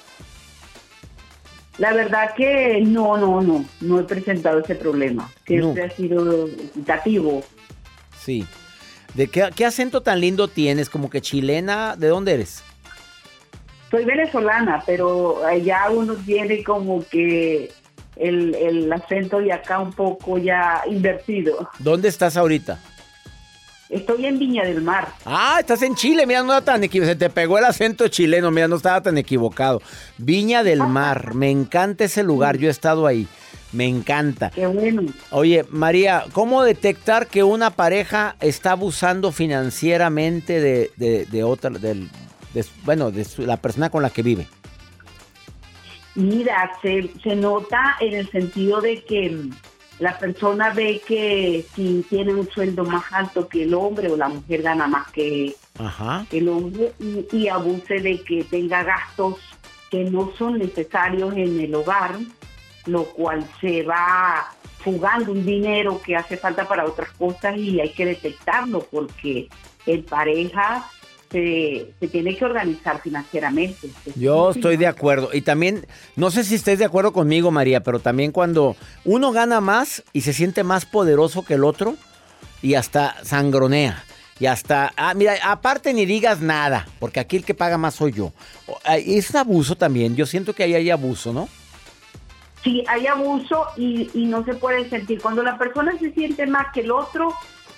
La 1.77 1.91
verdad 1.93 2.33
que 2.35 2.81
no, 2.81 3.17
no, 3.17 3.41
no, 3.41 3.65
no 3.81 3.99
he 3.99 4.03
presentado 4.03 4.59
ese 4.59 4.75
problema. 4.75 5.29
Siempre 5.45 5.81
No. 5.81 5.87
ha 5.93 5.95
sido 5.95 6.47
equitativo. 6.47 7.43
Sí. 8.19 8.45
¿De 9.13 9.27
qué, 9.27 9.49
qué 9.55 9.65
acento 9.65 10.01
tan 10.01 10.19
lindo 10.21 10.47
tienes? 10.47 10.89
Como 10.89 11.09
que 11.09 11.21
chilena. 11.21 11.95
¿De 11.97 12.07
dónde 12.07 12.33
eres? 12.33 12.63
Soy 13.91 14.03
venezolana, 14.05 14.83
pero 14.85 15.45
allá 15.45 15.89
uno 15.91 16.15
tiene 16.15 16.63
como 16.63 17.05
que 17.07 17.71
el, 18.15 18.55
el 18.55 18.91
acento 18.91 19.39
de 19.39 19.53
acá 19.53 19.79
un 19.79 19.91
poco 19.93 20.37
ya 20.37 20.81
invertido. 20.89 21.69
¿Dónde 21.79 22.07
estás 22.09 22.35
ahorita? 22.37 22.79
Estoy 23.89 24.25
en 24.25 24.39
Viña 24.39 24.63
del 24.63 24.81
Mar. 24.81 25.09
Ah, 25.25 25.57
estás 25.59 25.81
en 25.83 25.93
Chile, 25.95 26.25
mira, 26.25 26.41
no 26.41 26.51
era 26.53 26.61
tan 26.63 26.83
equivocado. 26.83 27.13
Se 27.13 27.19
te 27.19 27.29
pegó 27.29 27.57
el 27.59 27.65
acento 27.65 28.07
chileno, 28.07 28.49
mira, 28.49 28.67
no 28.67 28.77
estaba 28.77 29.01
tan 29.01 29.17
equivocado. 29.17 29.81
Viña 30.17 30.63
del 30.63 30.79
Mar, 30.79 31.35
me 31.35 31.51
encanta 31.51 32.05
ese 32.05 32.23
lugar, 32.23 32.57
yo 32.57 32.67
he 32.67 32.71
estado 32.71 33.05
ahí, 33.05 33.27
me 33.73 33.85
encanta. 33.87 34.49
Qué 34.49 34.65
bueno. 34.65 35.03
Oye, 35.29 35.65
María, 35.69 36.25
¿cómo 36.33 36.63
detectar 36.63 37.27
que 37.27 37.43
una 37.43 37.69
pareja 37.69 38.35
está 38.39 38.71
abusando 38.71 39.31
financieramente 39.31 40.59
de, 40.59 40.91
de- 40.95 41.25
de 41.25 41.43
otra, 41.43 41.69
del, 41.69 42.09
de 42.55 42.65
bueno, 42.85 43.11
de 43.11 43.23
su- 43.23 43.43
la 43.45 43.57
persona 43.57 43.91
con 43.91 44.01
la 44.01 44.09
que 44.09 44.23
vive? 44.23 44.47
Mira, 46.15 46.71
se, 46.81 47.11
se 47.21 47.35
nota 47.35 47.97
en 47.99 48.13
el 48.15 48.31
sentido 48.31 48.79
de 48.81 49.03
que 49.03 49.37
la 49.99 50.17
persona 50.17 50.71
ve 50.71 51.01
que 51.05 51.65
si 51.73 52.05
tiene 52.09 52.33
un 52.33 52.49
sueldo 52.49 52.83
más 52.83 53.05
alto 53.11 53.47
que 53.47 53.63
el 53.63 53.73
hombre 53.73 54.11
o 54.11 54.17
la 54.17 54.27
mujer 54.27 54.61
gana 54.61 54.87
más 54.87 55.11
que 55.11 55.55
Ajá. 55.79 56.25
el 56.31 56.49
hombre 56.49 56.93
y, 56.99 57.25
y 57.31 57.47
abuse 57.47 58.01
de 58.01 58.21
que 58.21 58.43
tenga 58.43 58.83
gastos 58.83 59.35
que 59.89 60.03
no 60.03 60.31
son 60.37 60.59
necesarios 60.59 61.33
en 61.35 61.59
el 61.59 61.73
hogar, 61.73 62.17
lo 62.85 63.05
cual 63.05 63.47
se 63.61 63.83
va 63.83 64.51
fugando 64.79 65.31
un 65.31 65.45
dinero 65.45 66.01
que 66.01 66.15
hace 66.15 66.37
falta 66.37 66.67
para 66.67 66.85
otras 66.85 67.11
cosas 67.11 67.57
y 67.57 67.79
hay 67.79 67.89
que 67.89 68.05
detectarlo 68.05 68.85
porque 68.91 69.49
en 69.85 70.03
pareja 70.03 70.85
se, 71.31 71.93
se 71.99 72.07
tiene 72.07 72.35
que 72.37 72.45
organizar 72.45 73.01
financieramente. 73.01 73.89
Yo 74.15 74.51
estoy 74.51 74.77
de 74.77 74.87
acuerdo. 74.87 75.29
Y 75.33 75.41
también, 75.41 75.85
no 76.15 76.31
sé 76.31 76.43
si 76.43 76.55
estés 76.55 76.79
de 76.79 76.85
acuerdo 76.85 77.13
conmigo, 77.13 77.51
María, 77.51 77.81
pero 77.81 77.99
también 77.99 78.31
cuando 78.31 78.75
uno 79.03 79.31
gana 79.31 79.61
más 79.61 80.03
y 80.13 80.21
se 80.21 80.33
siente 80.33 80.63
más 80.63 80.85
poderoso 80.85 81.43
que 81.43 81.55
el 81.55 81.63
otro 81.63 81.95
y 82.61 82.75
hasta 82.75 83.23
sangronea. 83.23 84.03
Y 84.39 84.47
hasta, 84.47 84.91
ah, 84.97 85.13
mira, 85.13 85.35
aparte 85.43 85.93
ni 85.93 86.05
digas 86.05 86.41
nada, 86.41 86.87
porque 86.99 87.21
aquí 87.21 87.37
el 87.37 87.45
que 87.45 87.53
paga 87.53 87.77
más 87.77 87.95
soy 87.95 88.11
yo. 88.11 88.33
Es 89.05 89.33
abuso 89.33 89.75
también, 89.75 90.15
yo 90.15 90.25
siento 90.25 90.53
que 90.53 90.63
ahí 90.63 90.75
hay 90.75 90.89
abuso, 90.89 91.31
¿no? 91.31 91.47
Sí, 92.61 92.83
hay 92.87 93.07
abuso 93.07 93.67
y, 93.77 94.09
y 94.13 94.25
no 94.25 94.43
se 94.43 94.55
puede 94.55 94.89
sentir. 94.89 95.21
Cuando 95.21 95.43
la 95.43 95.57
persona 95.57 95.97
se 95.99 96.11
siente 96.11 96.47
más 96.47 96.73
que 96.73 96.81
el 96.81 96.91
otro, 96.91 97.33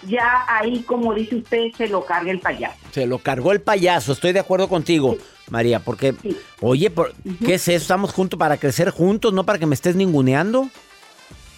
ya 0.06 0.46
ahí, 0.48 0.82
como 0.84 1.14
dice 1.14 1.38
usted, 1.38 1.72
se 1.78 1.88
lo 1.88 2.06
carga 2.06 2.32
el 2.32 2.40
payaso. 2.40 2.78
Se 2.92 3.06
lo 3.08 3.20
cargó 3.20 3.52
el 3.52 3.62
payaso, 3.62 4.14
estoy 4.14 4.34
de 4.34 4.40
acuerdo 4.40 4.68
contigo, 4.70 5.18
María, 5.50 5.80
porque, 5.80 6.14
Sí. 6.22 6.38
oye, 6.62 6.90
por- 6.90 7.14
¿qué 7.46 7.56
es 7.56 7.68
eso? 7.68 7.78
Estamos 7.82 8.14
juntos 8.14 8.38
para 8.38 8.58
crecer 8.58 8.90
juntos, 8.92 9.34
no 9.34 9.46
para 9.46 9.60
que 9.60 9.66
me 9.66 9.76
estés 9.76 9.96
ninguneando. 9.96 10.70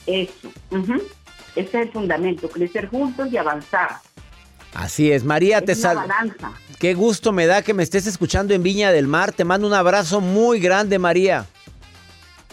Eso. 0.05 0.31
Ese 1.55 1.67
es 1.67 1.73
el 1.75 1.91
fundamento, 1.91 2.49
crecer 2.49 2.87
juntos 2.87 3.27
y 3.31 3.37
avanzar. 3.37 3.97
Así 4.73 5.11
es, 5.11 5.23
María, 5.23 5.61
te 5.61 5.71
Es 5.73 5.79
una 5.79 5.87
sal... 5.89 5.97
balanza. 6.07 6.51
Qué 6.79 6.93
gusto 6.93 7.31
me 7.33 7.45
da 7.47 7.61
que 7.63 7.73
me 7.73 7.83
estés 7.83 8.07
escuchando 8.07 8.53
en 8.53 8.63
Viña 8.63 8.91
del 8.91 9.07
Mar. 9.07 9.33
Te 9.33 9.43
mando 9.43 9.67
un 9.67 9.73
abrazo 9.73 10.21
muy 10.21 10.59
grande, 10.59 10.97
María. 10.99 11.45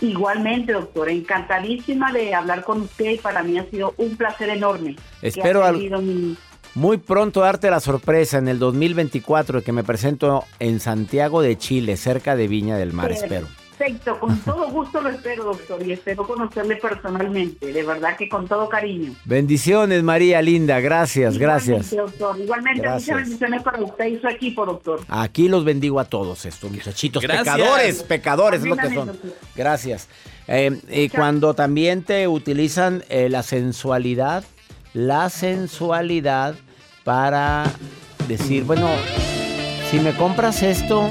Igualmente, 0.00 0.72
doctora, 0.72 1.10
encantadísima 1.12 2.12
de 2.12 2.34
hablar 2.34 2.64
con 2.64 2.82
usted 2.82 3.12
y 3.12 3.18
para 3.18 3.42
mí 3.42 3.58
ha 3.58 3.64
sido 3.70 3.94
un 3.96 4.16
placer 4.16 4.48
enorme. 4.50 4.96
Espero 5.22 5.64
al- 5.64 5.78
mi- 6.02 6.36
Muy 6.74 6.98
pronto 6.98 7.40
darte 7.40 7.70
la 7.70 7.80
sorpresa 7.80 8.36
en 8.36 8.48
el 8.48 8.58
2024 8.58 9.60
de 9.60 9.64
que 9.64 9.72
me 9.72 9.82
presento 9.82 10.44
en 10.58 10.78
Santiago 10.80 11.40
de 11.40 11.56
Chile, 11.56 11.96
cerca 11.96 12.36
de 12.36 12.48
Viña 12.48 12.76
del 12.76 12.92
Mar, 12.92 13.10
espero. 13.12 13.46
Perfecto, 13.78 14.18
con 14.18 14.38
todo 14.44 14.70
gusto 14.70 15.00
lo 15.00 15.10
espero, 15.10 15.44
doctor, 15.44 15.86
y 15.86 15.92
espero 15.92 16.26
conocerle 16.26 16.76
personalmente, 16.76 17.72
de 17.72 17.82
verdad 17.82 18.16
que 18.16 18.28
con 18.28 18.46
todo 18.48 18.68
cariño. 18.68 19.14
Bendiciones, 19.24 20.02
María 20.02 20.40
linda. 20.40 20.80
Gracias, 20.80 21.36
gracias. 21.38 21.92
Igualmente, 21.92 22.18
doctor. 22.18 22.40
Igualmente, 22.40 22.80
Gracias. 22.82 23.08
muchas 23.08 23.24
bendiciones 23.28 23.62
para 23.62 23.82
usted 23.82 24.06
y 24.06 24.18
su 24.18 24.28
equipo, 24.28 24.66
doctor. 24.66 25.00
Aquí 25.08 25.48
los 25.48 25.64
bendigo 25.64 26.00
a 26.00 26.04
todos 26.04 26.46
estos 26.46 26.70
muchachitos. 26.70 27.22
Gracias. 27.22 27.54
Pecadores, 27.56 28.02
pecadores 28.02 28.60
es 28.60 28.66
lo 28.66 28.76
que 28.76 28.94
son. 28.94 29.06
doctor. 29.08 29.32
Gracias. 29.54 30.08
Eh, 30.48 30.80
y 30.88 31.08
cuando 31.08 31.54
también 31.54 32.02
te 32.02 32.28
utilizan 32.28 33.04
eh, 33.08 33.28
la 33.28 33.42
sensualidad, 33.42 34.44
la 34.94 35.28
sensualidad 35.28 36.54
para 37.04 37.64
decir, 38.28 38.64
bueno, 38.64 38.88
si 39.90 39.98
me 40.00 40.14
compras 40.14 40.62
esto, 40.62 41.10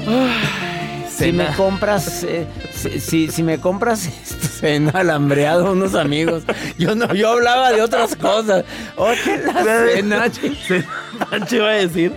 si 1.16 1.32
me 1.32 1.46
compras, 1.56 2.22
eh, 2.24 2.46
si, 2.74 3.00
si- 3.00 3.28
si 3.30 3.42
me 3.42 3.58
compras 3.58 4.06
esto, 4.06 4.46
cena 4.46 4.90
alambreado 4.94 5.72
unos 5.72 5.94
amigos. 5.94 6.42
Yo 6.78 6.94
no, 6.94 7.12
yo 7.14 7.30
hablaba 7.32 7.72
de 7.72 7.82
otras 7.82 8.14
cosas. 8.16 8.64
Oye, 8.96 9.42
la 9.44 9.64
cena, 9.64 10.30
¿Qué 11.48 11.56
iba 11.56 11.68
a 11.68 11.72
decir? 11.74 12.12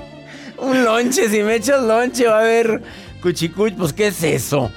un 0.57 0.83
lonche, 0.83 1.29
si 1.29 1.41
me 1.41 1.55
echas 1.55 1.81
lonche 1.81 2.27
va 2.27 2.37
a 2.37 2.41
haber 2.41 2.81
cuchicuch, 3.21 3.75
pues 3.75 3.93
¿qué 3.93 4.07
es 4.07 4.21
eso? 4.23 4.69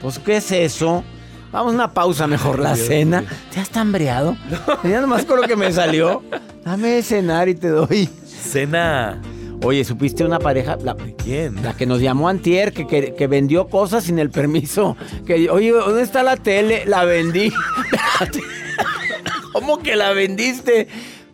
Pues 0.00 0.18
¿qué 0.20 0.36
es 0.36 0.52
eso? 0.52 1.02
Vamos 1.50 1.72
a 1.72 1.74
una 1.74 1.92
pausa 1.92 2.26
mejor, 2.28 2.58
la 2.60 2.76
cena. 2.76 3.24
¿Te 3.52 3.60
has 3.60 3.76
hambreado? 3.76 4.36
Ya 4.84 5.00
nomás 5.00 5.24
con 5.24 5.40
lo 5.40 5.46
que 5.48 5.56
me 5.56 5.72
salió. 5.72 6.22
Dame 6.64 7.02
cenar 7.02 7.48
y 7.48 7.54
te 7.54 7.68
doy. 7.68 8.08
Cena. 8.26 9.20
Oye, 9.64 9.84
¿supiste 9.84 10.24
una 10.24 10.38
pareja? 10.38 10.76
La, 10.82 10.94
¿Quién? 10.94 11.62
la 11.62 11.74
que 11.74 11.86
nos 11.86 12.00
llamó 12.00 12.28
antier, 12.28 12.72
que, 12.72 12.86
que, 12.86 13.14
que 13.14 13.26
vendió 13.26 13.68
cosas 13.68 14.04
sin 14.04 14.18
el 14.18 14.30
permiso. 14.30 14.96
Que, 15.26 15.48
oye, 15.50 15.70
¿dónde 15.70 16.02
está 16.02 16.22
la 16.22 16.36
tele? 16.36 16.84
La 16.86 17.04
vendí. 17.04 17.50
¿Cómo 19.52 19.78
que 19.78 19.96
la 19.96 20.12
vendiste? 20.12 20.88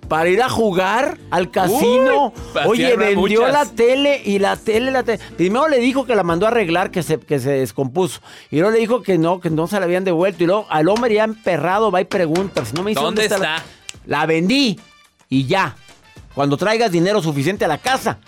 para 0.09 0.29
ir 0.29 0.43
a 0.43 0.49
jugar 0.49 1.19
al 1.31 1.53
casino. 1.53 2.33
Uy, 2.67 2.67
Oye, 2.67 2.97
vendió 2.97 3.43
muchas. 3.43 3.53
la 3.53 3.65
tele 3.65 4.21
y 4.25 4.41
la 4.41 4.57
tele, 4.57 4.91
la 4.91 5.05
tele. 5.05 5.21
Primero 5.37 5.69
le 5.69 5.79
dijo 5.79 6.05
que 6.05 6.17
la 6.17 6.25
mandó 6.25 6.47
a 6.47 6.49
arreglar, 6.49 6.91
que 6.91 7.05
se, 7.05 7.21
que 7.21 7.39
se 7.39 7.51
descompuso. 7.53 8.21
Y 8.51 8.57
luego 8.57 8.73
le 8.73 8.81
dijo 8.81 9.03
que 9.03 9.19
no, 9.19 9.39
que 9.39 9.51
no 9.51 9.69
se 9.69 9.79
la 9.79 9.85
habían 9.85 10.03
devuelto. 10.03 10.43
Y 10.43 10.49
luego 10.49 10.67
al 10.69 10.89
hombre 10.89 11.15
ya 11.15 11.23
emperrado 11.23 11.93
va 11.93 12.01
y 12.01 12.07
pregunta. 12.07 12.65
Si 12.65 12.75
no 12.75 12.83
me 12.83 12.91
dice 12.91 13.01
¿Dónde 13.01 13.29
la-". 13.29 13.37
está? 13.37 13.63
La 14.05 14.27
vendí 14.27 14.81
y 15.29 15.47
ya. 15.47 15.77
Cuando 16.35 16.57
traigas 16.57 16.91
dinero 16.93 17.23
suficiente 17.23 17.65
a 17.65 17.69
la 17.69 17.79
casa, 17.79 18.19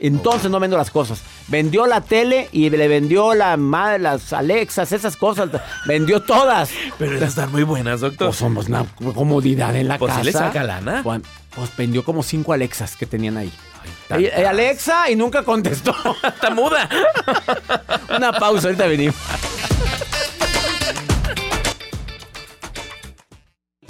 entonces 0.00 0.50
no 0.50 0.58
vendo 0.58 0.76
las 0.76 0.90
cosas. 0.90 1.22
Vendió 1.48 1.86
la 1.86 2.00
tele 2.00 2.48
y 2.52 2.70
le 2.70 2.88
vendió 2.88 3.34
la 3.34 3.56
ma- 3.56 3.98
las 3.98 4.32
Alexas, 4.32 4.90
esas 4.92 5.16
cosas. 5.16 5.48
Vendió 5.86 6.20
todas. 6.22 6.70
Pero 6.98 7.16
esas 7.16 7.30
están 7.30 7.52
muy 7.52 7.62
buenas, 7.62 8.00
doctor. 8.00 8.28
Pues 8.28 8.36
somos 8.38 8.66
una 8.68 8.84
comodidad 9.14 9.76
en 9.76 9.88
la 9.88 9.98
Pues, 9.98 10.12
¿sí 10.12 10.18
casa. 10.18 10.24
le 10.24 10.32
saca 10.32 10.64
lana? 10.64 11.00
Pues, 11.04 11.20
pues 11.54 11.70
vendió 11.76 12.04
como 12.04 12.22
cinco 12.22 12.52
Alexas 12.52 12.96
que 12.96 13.06
tenían 13.06 13.36
ahí. 13.36 13.52
Y- 14.18 14.26
Alexa 14.26 15.08
y 15.10 15.16
nunca 15.16 15.42
contestó. 15.44 15.94
Está 16.24 16.50
muda. 16.50 16.88
una 18.14 18.32
pausa, 18.32 18.68
ahorita 18.68 18.86
venimos. 18.86 19.14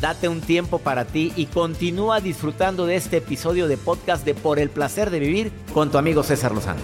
Date 0.03 0.27
un 0.27 0.41
tiempo 0.41 0.81
para 0.81 1.05
ti 1.05 1.33
y 1.37 1.47
continúa 1.47 2.21
disfrutando 2.21 2.87
de 2.87 2.97
este 2.97 3.19
episodio 3.19 3.69
de 3.69 3.77
podcast 3.77 4.25
de 4.25 4.35
Por 4.35 4.59
el 4.59 4.69
placer 4.69 5.11
de 5.11 5.21
vivir 5.21 5.53
con 5.73 5.93
tu 5.93 5.97
amigo 5.97 6.25
César 6.25 6.51
Lozano. 6.51 6.81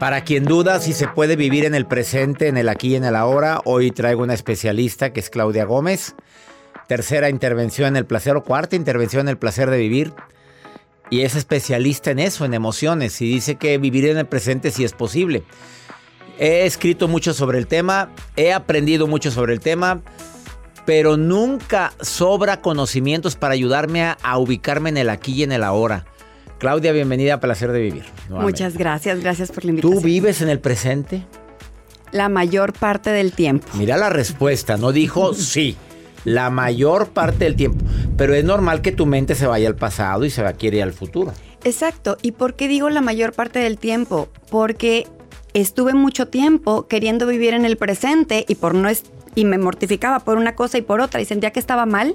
Para 0.00 0.24
quien 0.24 0.46
duda 0.46 0.80
si 0.80 0.94
se 0.94 1.06
puede 1.06 1.36
vivir 1.36 1.64
en 1.64 1.76
el 1.76 1.86
presente, 1.86 2.48
en 2.48 2.56
el 2.56 2.68
aquí 2.68 2.88
y 2.88 2.96
en 2.96 3.04
el 3.04 3.14
ahora, 3.14 3.60
hoy 3.64 3.92
traigo 3.92 4.24
una 4.24 4.34
especialista 4.34 5.12
que 5.12 5.20
es 5.20 5.30
Claudia 5.30 5.66
Gómez. 5.66 6.16
Tercera 6.88 7.30
intervención 7.30 7.86
en 7.86 7.96
el 7.98 8.04
placer 8.04 8.34
o 8.34 8.42
cuarta 8.42 8.74
intervención 8.74 9.26
en 9.26 9.28
el 9.28 9.38
placer 9.38 9.70
de 9.70 9.78
vivir. 9.78 10.12
Y 11.08 11.20
es 11.20 11.36
especialista 11.36 12.10
en 12.10 12.18
eso, 12.18 12.44
en 12.44 12.52
emociones, 12.52 13.22
y 13.22 13.28
dice 13.28 13.54
que 13.54 13.78
vivir 13.78 14.06
en 14.06 14.18
el 14.18 14.26
presente 14.26 14.72
sí 14.72 14.82
es 14.82 14.92
posible. 14.92 15.44
He 16.38 16.66
escrito 16.66 17.06
mucho 17.08 17.32
sobre 17.32 17.58
el 17.58 17.66
tema, 17.66 18.10
he 18.36 18.52
aprendido 18.52 19.06
mucho 19.06 19.30
sobre 19.30 19.52
el 19.52 19.60
tema, 19.60 20.00
pero 20.84 21.16
nunca 21.16 21.92
sobra 22.00 22.60
conocimientos 22.60 23.36
para 23.36 23.54
ayudarme 23.54 24.02
a, 24.02 24.18
a 24.22 24.38
ubicarme 24.38 24.88
en 24.90 24.96
el 24.96 25.10
aquí 25.10 25.32
y 25.32 25.42
en 25.44 25.52
el 25.52 25.62
ahora. 25.62 26.06
Claudia, 26.58 26.92
bienvenida 26.92 27.34
a 27.34 27.40
Placer 27.40 27.70
de 27.72 27.80
Vivir. 27.80 28.04
nuevamente. 28.28 28.62
Muchas 28.62 28.76
gracias, 28.78 29.20
gracias 29.20 29.52
por 29.52 29.64
la 29.64 29.70
invitación. 29.70 30.00
¿Tú 30.00 30.04
vives 30.04 30.40
en 30.42 30.48
el 30.48 30.58
presente? 30.60 31.24
La 32.10 32.28
mayor 32.28 32.72
parte 32.72 33.10
del 33.10 33.32
tiempo. 33.32 33.66
Mira 33.74 33.96
la 33.96 34.10
respuesta, 34.10 34.76
no 34.76 34.92
dijo 34.92 35.34
sí. 35.34 35.76
La 36.24 36.48
mayor 36.48 37.08
parte 37.10 37.44
del 37.44 37.54
tiempo. 37.54 37.84
Pero 38.16 38.34
es 38.34 38.44
normal 38.44 38.80
que 38.80 38.92
tu 38.92 39.04
mente 39.04 39.34
se 39.34 39.46
vaya 39.46 39.68
al 39.68 39.76
pasado 39.76 40.24
y 40.24 40.30
se 40.30 40.42
va 40.42 40.50
a 40.50 40.52
quiere 40.54 40.78
ir 40.78 40.82
al 40.82 40.94
futuro. 40.94 41.32
Exacto. 41.64 42.16
¿Y 42.22 42.32
por 42.32 42.54
qué 42.54 42.66
digo 42.66 42.88
la 42.88 43.02
mayor 43.02 43.32
parte 43.34 43.58
del 43.58 43.76
tiempo? 43.78 44.28
Porque 44.50 45.06
estuve 45.54 45.94
mucho 45.94 46.28
tiempo 46.28 46.86
queriendo 46.88 47.26
vivir 47.26 47.54
en 47.54 47.64
el 47.64 47.76
presente 47.76 48.44
y 48.48 48.56
por 48.56 48.74
no 48.74 48.88
es- 48.88 49.04
y 49.34 49.44
me 49.44 49.58
mortificaba 49.58 50.20
por 50.20 50.36
una 50.36 50.54
cosa 50.54 50.78
y 50.78 50.82
por 50.82 51.00
otra 51.00 51.20
y 51.20 51.24
sentía 51.24 51.50
que 51.52 51.60
estaba 51.60 51.86
mal 51.86 52.14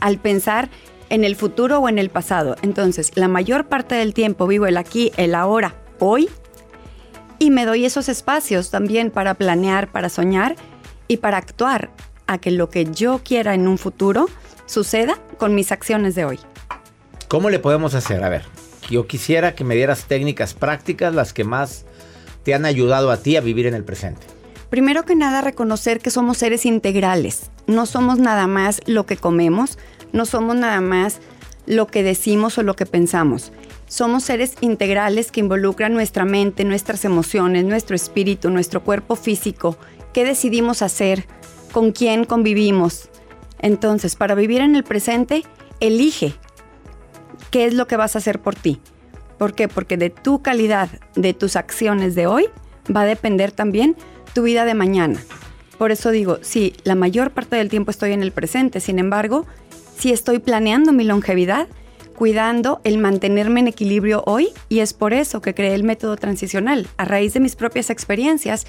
al 0.00 0.18
pensar 0.18 0.68
en 1.10 1.24
el 1.24 1.36
futuro 1.36 1.78
o 1.78 1.88
en 1.88 1.98
el 1.98 2.10
pasado. 2.10 2.56
Entonces, 2.62 3.12
la 3.14 3.28
mayor 3.28 3.66
parte 3.66 3.94
del 3.94 4.14
tiempo 4.14 4.46
vivo 4.46 4.66
el 4.66 4.76
aquí, 4.76 5.12
el 5.16 5.34
ahora, 5.34 5.74
hoy 5.98 6.28
y 7.38 7.50
me 7.50 7.64
doy 7.64 7.84
esos 7.84 8.08
espacios 8.08 8.70
también 8.70 9.10
para 9.10 9.34
planear, 9.34 9.90
para 9.90 10.08
soñar 10.08 10.56
y 11.06 11.18
para 11.18 11.38
actuar 11.38 11.90
a 12.26 12.38
que 12.38 12.50
lo 12.50 12.68
que 12.68 12.84
yo 12.84 13.20
quiera 13.24 13.54
en 13.54 13.66
un 13.68 13.78
futuro 13.78 14.28
suceda 14.66 15.18
con 15.38 15.54
mis 15.54 15.72
acciones 15.72 16.14
de 16.14 16.24
hoy. 16.24 16.38
¿Cómo 17.28 17.48
le 17.50 17.58
podemos 17.58 17.94
hacer? 17.94 18.22
A 18.22 18.28
ver, 18.28 18.44
yo 18.90 19.06
quisiera 19.06 19.54
que 19.54 19.64
me 19.64 19.74
dieras 19.74 20.04
técnicas 20.04 20.54
prácticas, 20.54 21.14
las 21.14 21.32
que 21.32 21.44
más 21.44 21.86
te 22.42 22.54
han 22.54 22.64
ayudado 22.64 23.10
a 23.10 23.18
ti 23.18 23.36
a 23.36 23.40
vivir 23.40 23.66
en 23.66 23.74
el 23.74 23.84
presente. 23.84 24.26
Primero 24.70 25.04
que 25.04 25.14
nada, 25.14 25.40
reconocer 25.40 26.00
que 26.00 26.10
somos 26.10 26.38
seres 26.38 26.66
integrales. 26.66 27.50
No 27.66 27.86
somos 27.86 28.18
nada 28.18 28.46
más 28.46 28.80
lo 28.86 29.06
que 29.06 29.16
comemos, 29.16 29.78
no 30.12 30.26
somos 30.26 30.56
nada 30.56 30.80
más 30.80 31.20
lo 31.66 31.86
que 31.86 32.02
decimos 32.02 32.58
o 32.58 32.62
lo 32.62 32.74
que 32.74 32.86
pensamos. 32.86 33.52
Somos 33.86 34.24
seres 34.24 34.54
integrales 34.60 35.32
que 35.32 35.40
involucran 35.40 35.94
nuestra 35.94 36.26
mente, 36.26 36.64
nuestras 36.64 37.06
emociones, 37.06 37.64
nuestro 37.64 37.96
espíritu, 37.96 38.50
nuestro 38.50 38.84
cuerpo 38.84 39.16
físico. 39.16 39.78
¿Qué 40.12 40.24
decidimos 40.24 40.82
hacer? 40.82 41.26
¿Con 41.72 41.92
quién 41.92 42.24
convivimos? 42.24 43.08
Entonces, 43.60 44.16
para 44.16 44.34
vivir 44.34 44.60
en 44.60 44.76
el 44.76 44.84
presente, 44.84 45.44
elige 45.80 46.34
qué 47.50 47.64
es 47.66 47.74
lo 47.74 47.86
que 47.86 47.96
vas 47.96 48.14
a 48.14 48.18
hacer 48.18 48.40
por 48.40 48.54
ti. 48.54 48.80
¿Por 49.38 49.54
qué? 49.54 49.68
Porque 49.68 49.96
de 49.96 50.10
tu 50.10 50.42
calidad, 50.42 50.88
de 51.14 51.32
tus 51.32 51.56
acciones 51.56 52.14
de 52.14 52.26
hoy, 52.26 52.46
va 52.94 53.02
a 53.02 53.06
depender 53.06 53.52
también 53.52 53.96
tu 54.34 54.42
vida 54.42 54.64
de 54.64 54.74
mañana. 54.74 55.20
Por 55.78 55.92
eso 55.92 56.10
digo, 56.10 56.38
sí, 56.42 56.74
la 56.82 56.96
mayor 56.96 57.30
parte 57.30 57.56
del 57.56 57.68
tiempo 57.68 57.90
estoy 57.90 58.12
en 58.12 58.22
el 58.22 58.32
presente, 58.32 58.80
sin 58.80 58.98
embargo, 58.98 59.46
sí 59.96 60.12
estoy 60.12 60.40
planeando 60.40 60.92
mi 60.92 61.04
longevidad, 61.04 61.68
cuidando 62.16 62.80
el 62.82 62.98
mantenerme 62.98 63.60
en 63.60 63.68
equilibrio 63.68 64.24
hoy 64.26 64.48
y 64.68 64.80
es 64.80 64.92
por 64.92 65.12
eso 65.12 65.40
que 65.40 65.54
creé 65.54 65.74
el 65.74 65.84
método 65.84 66.16
transicional. 66.16 66.88
A 66.96 67.04
raíz 67.04 67.32
de 67.34 67.40
mis 67.40 67.54
propias 67.54 67.90
experiencias, 67.90 68.66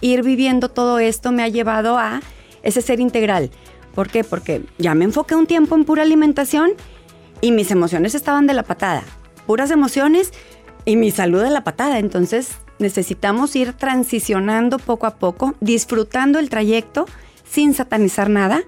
ir 0.00 0.24
viviendo 0.24 0.68
todo 0.68 0.98
esto 0.98 1.30
me 1.30 1.44
ha 1.44 1.48
llevado 1.48 1.96
a 1.96 2.20
ese 2.64 2.82
ser 2.82 2.98
integral. 2.98 3.50
¿Por 3.94 4.08
qué? 4.08 4.24
Porque 4.24 4.62
ya 4.78 4.94
me 4.94 5.04
enfoqué 5.04 5.36
un 5.36 5.46
tiempo 5.46 5.76
en 5.76 5.84
pura 5.84 6.02
alimentación 6.02 6.72
y 7.40 7.52
mis 7.52 7.70
emociones 7.70 8.16
estaban 8.16 8.48
de 8.48 8.54
la 8.54 8.64
patada. 8.64 9.04
Puras 9.48 9.70
emociones 9.70 10.32
y 10.84 10.96
mi 10.96 11.10
salud 11.10 11.42
de 11.42 11.48
la 11.48 11.64
patada. 11.64 11.98
Entonces 11.98 12.50
necesitamos 12.78 13.56
ir 13.56 13.72
transicionando 13.72 14.78
poco 14.78 15.06
a 15.06 15.14
poco, 15.16 15.54
disfrutando 15.60 16.38
el 16.38 16.50
trayecto 16.50 17.06
sin 17.50 17.72
satanizar 17.72 18.28
nada 18.28 18.62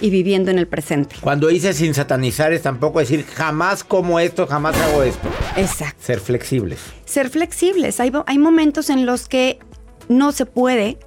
y 0.00 0.10
viviendo 0.10 0.50
en 0.50 0.58
el 0.58 0.68
presente. 0.68 1.16
Cuando 1.22 1.48
hice 1.50 1.72
sin 1.72 1.94
satanizar 1.94 2.52
es 2.52 2.60
tampoco 2.60 2.98
decir 2.98 3.24
jamás 3.24 3.84
como 3.84 4.20
esto, 4.20 4.46
jamás 4.46 4.76
hago 4.76 5.02
esto. 5.02 5.28
Exacto. 5.56 5.96
Ser 6.04 6.20
flexibles. 6.20 6.78
Ser 7.06 7.30
flexibles. 7.30 7.98
Hay, 7.98 8.12
hay 8.26 8.38
momentos 8.38 8.90
en 8.90 9.06
los 9.06 9.28
que 9.28 9.60
no 10.10 10.32
se 10.32 10.44
puede 10.44 10.98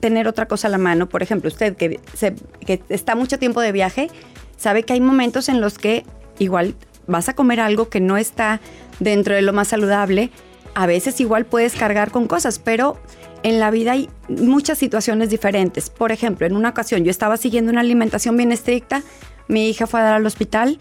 tener 0.00 0.26
otra 0.26 0.48
cosa 0.48 0.68
a 0.68 0.70
la 0.70 0.78
mano. 0.78 1.06
Por 1.10 1.22
ejemplo, 1.22 1.48
usted 1.48 1.76
que, 1.76 2.00
se- 2.14 2.34
que 2.64 2.80
está 2.88 3.14
mucho 3.14 3.38
tiempo 3.38 3.60
de 3.60 3.72
viaje, 3.72 4.08
sabe 4.56 4.84
que 4.84 4.94
hay 4.94 5.02
momentos 5.02 5.50
en 5.50 5.60
los 5.60 5.76
que 5.76 6.06
igual 6.38 6.76
vas 7.08 7.28
a 7.28 7.34
comer 7.34 7.58
algo 7.58 7.88
que 7.88 8.00
no 8.00 8.16
está 8.16 8.60
dentro 9.00 9.34
de 9.34 9.42
lo 9.42 9.52
más 9.52 9.68
saludable. 9.68 10.30
A 10.74 10.86
veces 10.86 11.20
igual 11.20 11.46
puedes 11.46 11.74
cargar 11.74 12.12
con 12.12 12.28
cosas, 12.28 12.60
pero 12.60 13.00
en 13.42 13.58
la 13.58 13.70
vida 13.72 13.92
hay 13.92 14.08
muchas 14.28 14.78
situaciones 14.78 15.30
diferentes. 15.30 15.90
Por 15.90 16.12
ejemplo, 16.12 16.46
en 16.46 16.54
una 16.54 16.68
ocasión 16.68 17.04
yo 17.04 17.10
estaba 17.10 17.36
siguiendo 17.36 17.72
una 17.72 17.80
alimentación 17.80 18.36
bien 18.36 18.52
estricta, 18.52 19.02
mi 19.48 19.68
hija 19.68 19.86
fue 19.86 20.00
a 20.00 20.04
dar 20.04 20.14
al 20.14 20.26
hospital 20.26 20.78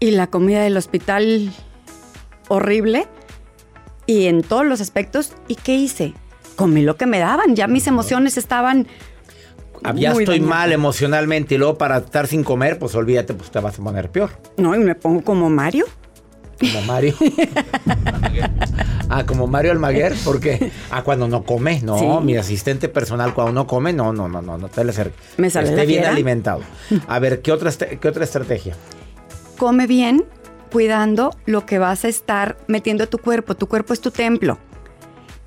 y 0.00 0.10
la 0.10 0.26
comida 0.26 0.62
del 0.62 0.76
hospital 0.76 1.52
horrible 2.48 3.06
y 4.06 4.26
en 4.26 4.42
todos 4.42 4.66
los 4.66 4.80
aspectos. 4.80 5.32
¿Y 5.48 5.56
qué 5.56 5.74
hice? 5.74 6.14
Comí 6.56 6.82
lo 6.82 6.96
que 6.96 7.06
me 7.06 7.18
daban, 7.18 7.54
ya 7.54 7.68
mis 7.68 7.86
emociones 7.86 8.36
estaban... 8.36 8.88
Ah, 9.84 9.92
Ya 9.94 10.12
muy 10.12 10.24
estoy 10.24 10.40
mal 10.40 10.72
emocionalmente 10.72 11.54
y 11.54 11.58
luego 11.58 11.76
para 11.78 11.98
estar 11.98 12.26
sin 12.26 12.42
comer, 12.42 12.78
pues 12.78 12.94
olvídate, 12.94 13.34
pues 13.34 13.50
te 13.50 13.60
vas 13.60 13.78
a 13.78 13.82
poner 13.82 14.10
peor. 14.10 14.30
No, 14.56 14.74
y 14.74 14.78
me 14.78 14.94
pongo 14.94 15.22
como 15.22 15.50
Mario. 15.50 15.84
Como 16.58 16.80
Mario. 16.86 17.14
ah, 19.08 19.24
como 19.26 19.46
Mario 19.46 19.72
Almaguer, 19.72 20.14
¿por 20.24 20.40
qué? 20.40 20.70
Ah, 20.90 21.02
cuando 21.02 21.28
no 21.28 21.44
come, 21.44 21.80
no, 21.82 21.98
Sí. 21.98 22.06
mi 22.24 22.36
asistente 22.36 22.88
personal 22.88 23.34
cuando 23.34 23.52
no 23.52 23.66
come, 23.66 23.92
no, 23.92 24.12
no, 24.12 24.28
no, 24.28 24.40
no, 24.42 24.56
no 24.58 24.68
te 24.68 24.84
le 24.84 24.90
acerques. 24.90 25.20
Me 25.36 25.50
sale 25.50 25.68
Esté 25.70 25.86
bien 25.86 26.00
fiera. 26.00 26.12
alimentado. 26.12 26.60
A 27.08 27.18
ver, 27.18 27.42
¿qué 27.42 27.52
otra, 27.52 27.68
este- 27.68 27.98
qué 27.98 28.08
otra 28.08 28.24
estrategia? 28.24 28.74
Come 29.58 29.86
bien, 29.86 30.24
cuidando 30.72 31.30
lo 31.46 31.66
que 31.66 31.78
vas 31.78 32.04
a 32.04 32.08
estar 32.08 32.56
metiendo 32.66 33.04
a 33.04 33.06
tu 33.06 33.18
cuerpo. 33.18 33.54
Tu 33.54 33.66
cuerpo 33.66 33.92
es 33.92 34.00
tu 34.00 34.10
templo. 34.10 34.58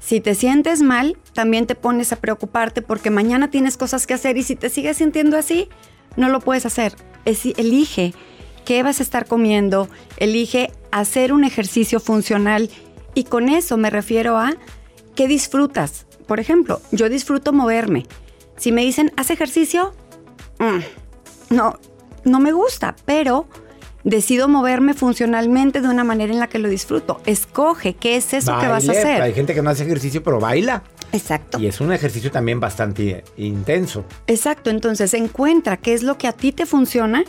Si 0.08 0.22
te 0.22 0.36
sientes 0.36 0.82
mal, 0.82 1.18
también 1.34 1.68
te 1.68 1.76
pones 1.76 2.14
a 2.14 2.16
preocuparte 2.16 2.82
porque 2.82 3.10
mañana 3.10 3.52
tienes 3.52 3.76
cosas 3.76 4.08
que 4.08 4.14
hacer 4.14 4.38
y 4.38 4.44
si 4.44 4.56
te 4.56 4.70
sigues 4.70 4.96
sintiendo 4.96 5.38
así, 5.38 5.68
no 6.16 6.30
lo 6.30 6.40
puedes 6.40 6.66
hacer. 6.66 6.96
Elige 7.26 8.14
qué 8.64 8.84
vas 8.84 9.02
a 9.02 9.04
estar 9.04 9.26
comiendo, 9.26 9.90
elige 10.16 10.72
hacer 10.94 11.34
un 11.34 11.44
ejercicio 11.44 12.00
funcional 12.00 12.70
y 13.16 13.26
con 13.26 13.50
eso 13.50 13.76
me 13.76 13.90
refiero 13.90 14.38
a 14.38 14.54
qué 15.14 15.28
disfrutas. 15.28 16.06
Por 16.26 16.40
ejemplo, 16.40 16.82
yo 16.94 17.10
disfruto 17.10 17.52
moverme. 17.52 18.06
Si 18.56 18.72
me 18.72 18.86
dicen, 18.86 19.12
haz 19.18 19.30
ejercicio, 19.30 19.94
mm, 20.60 21.54
no, 21.54 21.80
no 22.24 22.40
me 22.40 22.54
gusta, 22.54 22.96
pero 23.04 23.50
Decido 24.08 24.48
moverme 24.48 24.94
funcionalmente 24.94 25.82
de 25.82 25.90
una 25.90 26.06
manera 26.06 26.32
en 26.32 26.40
la 26.40 26.48
que 26.48 26.60
lo 26.60 26.70
disfruto. 26.70 27.20
Escoge 27.26 27.94
qué 27.94 28.16
es 28.16 28.34
eso 28.34 28.58
que 28.58 28.66
vas 28.70 28.88
a 28.88 28.94
hacer. 28.94 29.22
Hay 29.22 29.34
gente 29.34 29.54
que 29.54 29.62
no 29.62 29.70
hace 29.70 29.84
ejercicio, 29.84 30.24
pero 30.24 30.40
baila. 30.40 30.82
Exacto. 31.12 31.60
Y 31.60 31.68
es 31.68 31.82
un 31.82 31.92
ejercicio 31.92 32.32
también 32.32 32.62
bastante 32.62 33.26
intenso. 33.36 34.06
Exacto, 34.28 34.70
entonces 34.70 35.14
encuentra 35.14 35.76
qué 35.76 35.94
es 35.94 36.04
lo 36.04 36.18
que 36.18 36.30
a 36.30 36.32
ti 36.32 36.54
te 36.54 36.66
funciona 36.66 37.26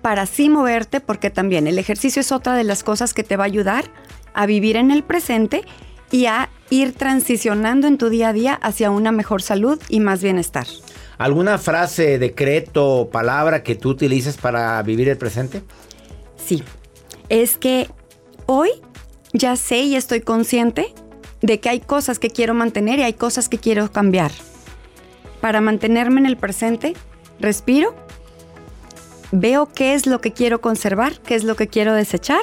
para 0.00 0.22
así 0.22 0.48
moverte, 0.48 1.00
porque 1.00 1.30
también 1.30 1.66
el 1.66 1.76
ejercicio 1.76 2.20
es 2.20 2.30
otra 2.30 2.54
de 2.54 2.62
las 2.62 2.84
cosas 2.84 3.12
que 3.12 3.24
te 3.24 3.36
va 3.36 3.42
a 3.42 3.46
ayudar 3.46 3.86
a 4.32 4.46
vivir 4.46 4.76
en 4.76 4.92
el 4.92 5.02
presente 5.02 5.64
y 6.12 6.26
a 6.26 6.50
ir 6.70 6.92
transicionando 6.92 7.88
en 7.88 7.98
tu 7.98 8.10
día 8.10 8.28
a 8.28 8.32
día 8.32 8.54
hacia 8.54 8.92
una 8.92 9.10
mejor 9.10 9.42
salud 9.42 9.80
y 9.88 9.98
más 9.98 10.22
bienestar. 10.22 10.68
¿Alguna 11.18 11.58
frase, 11.58 12.20
decreto 12.20 12.86
o 12.86 13.10
palabra 13.10 13.64
que 13.64 13.74
tú 13.74 13.88
utilices 13.88 14.36
para 14.36 14.80
vivir 14.82 15.08
el 15.08 15.16
presente? 15.16 15.62
Sí, 16.46 16.62
es 17.28 17.56
que 17.58 17.88
hoy 18.46 18.70
ya 19.32 19.56
sé 19.56 19.78
y 19.80 19.96
estoy 19.96 20.20
consciente 20.20 20.94
de 21.42 21.60
que 21.60 21.68
hay 21.68 21.80
cosas 21.80 22.18
que 22.18 22.30
quiero 22.30 22.54
mantener 22.54 22.98
y 23.00 23.02
hay 23.02 23.12
cosas 23.12 23.48
que 23.48 23.58
quiero 23.58 23.90
cambiar. 23.90 24.30
Para 25.40 25.60
mantenerme 25.60 26.20
en 26.20 26.26
el 26.26 26.36
presente, 26.36 26.94
respiro, 27.40 27.94
veo 29.32 29.68
qué 29.74 29.94
es 29.94 30.06
lo 30.06 30.20
que 30.20 30.32
quiero 30.32 30.60
conservar, 30.60 31.18
qué 31.20 31.34
es 31.34 31.44
lo 31.44 31.56
que 31.56 31.68
quiero 31.68 31.92
desechar 31.94 32.40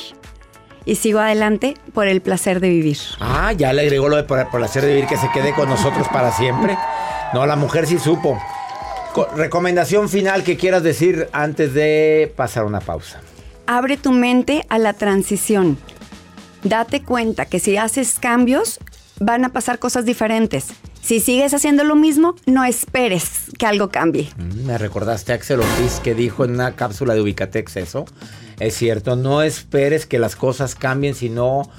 y 0.86 0.96
sigo 0.96 1.20
adelante 1.20 1.76
por 1.94 2.08
el 2.08 2.22
placer 2.22 2.60
de 2.60 2.70
vivir. 2.70 2.98
Ah, 3.20 3.54
ya 3.54 3.72
le 3.74 3.84
agregó 3.84 4.10
lo 4.10 4.18
de 4.18 4.24
por, 4.24 4.40
el 4.40 4.64
hacer 4.64 4.84
de 4.84 4.90
vivir 4.94 5.08
que 5.08 5.18
se 5.18 5.30
quede 5.32 5.54
con 5.54 5.70
nosotros 5.70 6.08
para 6.10 6.32
siempre. 6.32 6.78
No, 7.34 7.46
la 7.46 7.56
mujer 7.56 7.88
sí 7.88 7.98
supo. 8.00 8.38
Co- 9.14 9.28
recomendación 9.36 10.10
final 10.10 10.44
que 10.44 10.58
quieras 10.58 10.84
decir 10.84 11.30
antes 11.32 11.74
de 11.74 12.32
pasar 12.36 12.66
una 12.66 12.80
pausa. 12.82 13.22
Abre 13.66 13.98
tu 13.98 14.12
mente 14.12 14.66
a 14.70 14.78
la 14.78 14.94
transición. 14.94 15.78
Date 16.64 17.02
cuenta 17.02 17.46
que 17.46 17.60
si 17.60 17.78
haces 17.78 18.18
cambios, 18.20 18.80
van 19.20 19.46
a 19.46 19.50
pasar 19.50 19.80
cosas 19.80 20.06
diferentes. 20.06 20.68
Si 21.02 21.20
sigues 21.20 21.54
haciendo 21.54 21.84
lo 21.84 21.96
mismo, 21.96 22.36
no 22.46 22.64
esperes 22.64 23.52
que 23.58 23.66
algo 23.66 23.90
cambie. 23.90 24.30
Mm, 24.38 24.66
Me 24.66 24.78
recordaste 24.78 25.32
a 25.34 25.36
Axel 25.36 25.60
Ortiz 25.60 26.00
que 26.02 26.14
dijo 26.16 26.46
en 26.46 26.52
una 26.52 26.76
cápsula 26.76 27.14
de 27.14 27.22
Ubicatex 27.22 27.76
eso. 27.78 28.06
Es 28.60 28.76
cierto, 28.76 29.16
no 29.16 29.42
esperes 29.42 30.06
que 30.06 30.20
las 30.20 30.36
cosas 30.36 30.76
cambien, 30.76 31.16
sino 31.16 31.70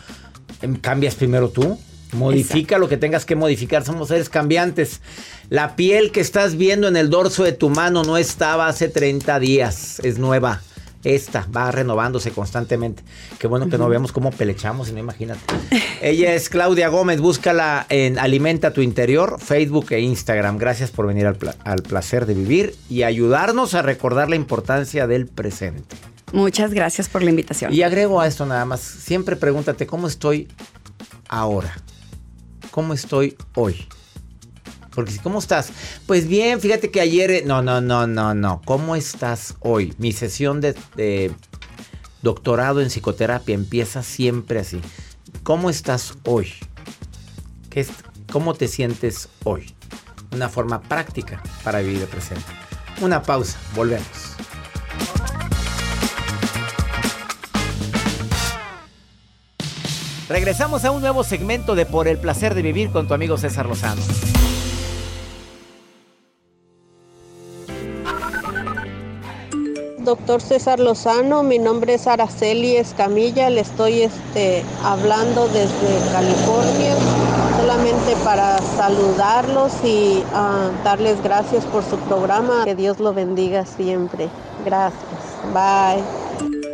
em, 0.60 0.76
cambias 0.76 1.14
primero 1.14 1.48
tú. 1.48 1.78
Modifica 2.12 2.78
lo 2.78 2.88
que 2.88 2.96
tengas 2.96 3.24
que 3.24 3.34
modificar. 3.34 3.84
Somos 3.84 4.08
seres 4.08 4.28
cambiantes. 4.28 5.00
La 5.48 5.74
piel 5.74 6.12
que 6.12 6.20
estás 6.20 6.56
viendo 6.56 6.86
en 6.86 6.96
el 6.96 7.10
dorso 7.10 7.44
de 7.44 7.52
tu 7.52 7.70
mano 7.70 8.04
no 8.04 8.16
estaba 8.18 8.68
hace 8.68 8.88
30 8.88 9.38
días. 9.40 10.00
Es 10.04 10.18
nueva. 10.18 10.62
Esta 11.04 11.46
va 11.54 11.70
renovándose 11.70 12.30
constantemente. 12.30 13.02
Qué 13.38 13.46
bueno 13.46 13.68
que 13.68 13.76
no 13.78 13.88
veamos 13.88 14.10
cómo 14.10 14.30
pelechamos, 14.30 14.90
no 14.90 14.98
imagínate. 14.98 15.40
Ella 16.00 16.34
es 16.34 16.48
Claudia 16.48 16.88
Gómez. 16.88 17.20
Búscala 17.20 17.84
en 17.90 18.18
Alimenta 18.18 18.72
tu 18.72 18.80
Interior, 18.80 19.36
Facebook 19.38 19.86
e 19.90 20.00
Instagram. 20.00 20.56
Gracias 20.58 20.90
por 20.90 21.06
venir 21.06 21.26
al, 21.26 21.36
pla- 21.36 21.56
al 21.64 21.82
placer 21.82 22.24
de 22.26 22.34
vivir 22.34 22.74
y 22.88 23.02
ayudarnos 23.02 23.74
a 23.74 23.82
recordar 23.82 24.30
la 24.30 24.36
importancia 24.36 25.06
del 25.06 25.26
presente. 25.26 25.94
Muchas 26.32 26.72
gracias 26.72 27.08
por 27.08 27.22
la 27.22 27.30
invitación. 27.30 27.72
Y 27.72 27.82
agrego 27.82 28.20
a 28.20 28.26
esto 28.26 28.44
nada 28.46 28.64
más. 28.64 28.80
Siempre 28.80 29.36
pregúntate 29.36 29.86
cómo 29.86 30.08
estoy 30.08 30.48
ahora. 31.28 31.72
¿Cómo 32.70 32.92
estoy 32.94 33.36
hoy? 33.54 33.86
Porque 34.94 35.12
si, 35.12 35.18
¿cómo 35.18 35.38
estás? 35.38 35.70
Pues 36.07 36.28
bien, 36.28 36.61
fíjate 36.61 36.90
que 36.90 37.00
ayer... 37.00 37.30
eh, 37.30 37.42
No, 37.46 37.62
no, 37.62 37.80
no, 37.80 38.07
no, 38.07 38.35
no. 38.35 38.61
¿Cómo 38.64 38.96
estás 38.96 39.54
hoy? 39.61 39.94
Mi 39.98 40.12
sesión 40.12 40.61
de, 40.61 40.74
de 40.96 41.33
doctorado 42.22 42.80
en 42.80 42.88
psicoterapia 42.88 43.54
empieza 43.54 44.02
siempre 44.02 44.61
así. 44.61 44.80
¿Cómo 45.42 45.68
estás 45.70 46.14
hoy? 46.24 46.52
¿Qué 47.70 47.80
es, 47.80 47.88
¿Cómo 48.30 48.54
te 48.54 48.68
sientes 48.68 49.28
hoy? 49.44 49.74
Una 50.33 50.48
forma 50.48 50.80
práctica 50.80 51.42
para 51.62 51.80
vivir 51.80 52.00
el 52.02 52.09
presente. 52.09 52.44
Una 53.00 53.22
pausa, 53.22 53.59
volvemos. 53.74 54.07
Regresamos 60.28 60.85
a 60.85 60.90
un 60.90 61.00
nuevo 61.02 61.22
segmento 61.22 61.74
de 61.74 61.85
Por 61.87 62.09
el 62.09 62.18
placer 62.18 62.54
de 62.54 62.62
vivir 62.62 62.90
con 62.90 63.07
tu 63.07 63.14
amigo 63.14 63.37
César 63.37 63.66
Lozano. 63.66 64.00
Doctor 70.04 70.42
César 70.42 70.80
Lozano, 70.80 71.42
mi 71.42 71.58
nombre 71.58 71.94
es 71.94 72.06
Araceli 72.06 72.76
Escamilla, 72.76 73.48
le 73.48 73.62
estoy 73.62 74.02
este, 74.02 74.62
hablando 74.84 75.48
desde 75.48 76.12
California, 76.12 76.94
solamente 77.58 78.14
para 78.22 78.58
saludarlos 78.58 79.72
y 79.82 80.22
ah, 80.34 80.68
darles 80.84 81.22
gracias 81.22 81.64
por 81.64 81.82
su 81.82 81.96
programa. 82.00 82.64
Que 82.66 82.74
Dios 82.74 83.00
lo 83.00 83.14
bendiga 83.14 83.64
siempre. 83.64 84.28
Gracias. 84.66 85.00
Bye. 85.54 86.02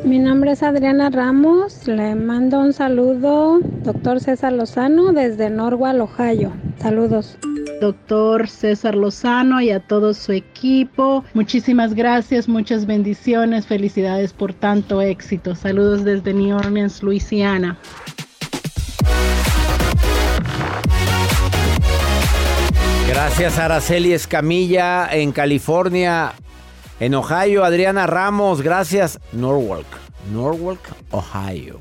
Mi 0.05 0.19
nombre 0.19 0.53
es 0.53 0.63
Adriana 0.65 1.11
Ramos, 1.11 1.87
le 1.87 2.17
mando 2.17 2.59
un 2.59 2.73
saludo, 2.73 3.61
doctor 3.85 4.19
César 4.21 4.53
Lozano, 4.53 5.13
desde 5.13 5.51
Norwalk, 5.51 6.03
Ohio. 6.03 6.51
Saludos. 6.81 7.37
Doctor 7.81 8.49
César 8.49 8.95
Lozano 8.95 9.61
y 9.61 9.71
a 9.71 9.81
todo 9.81 10.15
su 10.15 10.33
equipo. 10.33 11.25
Muchísimas 11.35 11.95
gracias, 11.95 12.49
muchas 12.49 12.87
bendiciones, 12.87 13.67
felicidades 13.67 14.33
por 14.33 14.53
tanto 14.53 15.01
éxito. 15.01 15.55
Saludos 15.55 16.05
desde 16.05 16.35
New 16.35 16.57
Orleans, 16.57 17.03
Luisiana. 17.03 17.79
Gracias 23.09 23.59
Araceli 23.59 24.13
Escamilla 24.13 25.09
en 25.11 25.33
California. 25.33 26.33
En 27.01 27.15
Ohio, 27.15 27.65
Adriana 27.65 28.07
Ramos, 28.07 28.61
gracias. 28.61 29.19
Norwalk, 29.33 29.87
Norwalk, 30.33 30.81
Ohio. 31.11 31.81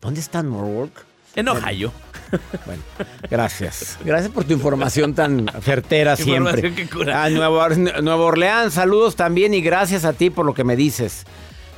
¿Dónde 0.00 0.20
está 0.20 0.42
Norwalk? 0.42 0.92
En 1.36 1.48
Ohio. 1.48 1.92
Bueno, 2.66 2.82
gracias. 3.30 3.98
Gracias 4.04 4.30
por 4.32 4.44
tu 4.44 4.52
información 4.52 5.14
tan 5.14 5.46
certera 5.62 6.16
siempre. 6.16 6.72
A 7.12 7.30
Nueva, 7.30 7.68
Nueva 7.70 8.24
Orleans, 8.24 8.74
saludos 8.74 9.16
también 9.16 9.54
y 9.54 9.60
gracias 9.60 10.04
a 10.04 10.12
ti 10.12 10.30
por 10.30 10.44
lo 10.46 10.54
que 10.54 10.64
me 10.64 10.76
dices. 10.76 11.24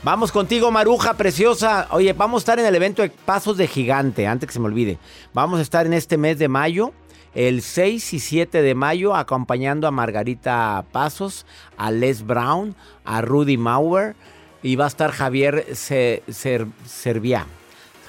Vamos 0.03 0.33
contigo, 0.33 0.71
Maruja, 0.71 1.15
preciosa. 1.15 1.87
Oye, 1.91 2.13
vamos 2.15 2.41
a 2.41 2.43
estar 2.43 2.59
en 2.59 2.65
el 2.67 2.75
evento 2.75 3.03
de 3.03 3.11
Pasos 3.11 3.57
de 3.59 3.67
Gigante, 3.67 4.27
antes 4.27 4.47
que 4.47 4.53
se 4.55 4.59
me 4.61 4.67
olvide. 4.67 4.99
Vamos 5.35 5.59
a 5.59 5.63
estar 5.63 5.85
en 5.87 5.93
este 5.93 6.17
mes 6.17 6.39
de 6.39 6.49
mayo, 6.49 6.93
el 7.35 7.61
6 7.63 8.15
y 8.15 8.19
7 8.19 8.63
de 8.63 8.75
mayo, 8.75 9.15
acompañando 9.15 9.87
a 9.87 9.91
Margarita 9.91 10.85
Pasos, 10.91 11.45
a 11.77 11.91
Les 11.91 12.27
Brown, 12.27 12.75
a 13.05 13.21
Rudy 13.21 13.59
Mauer 13.59 14.17
y 14.63 14.77
va 14.77 14.87
a 14.87 14.89
estar 14.89 15.13
Javier 15.13 15.67
Se- 15.75 16.23
Ser- 16.31 16.67
Serviá. 16.87 17.47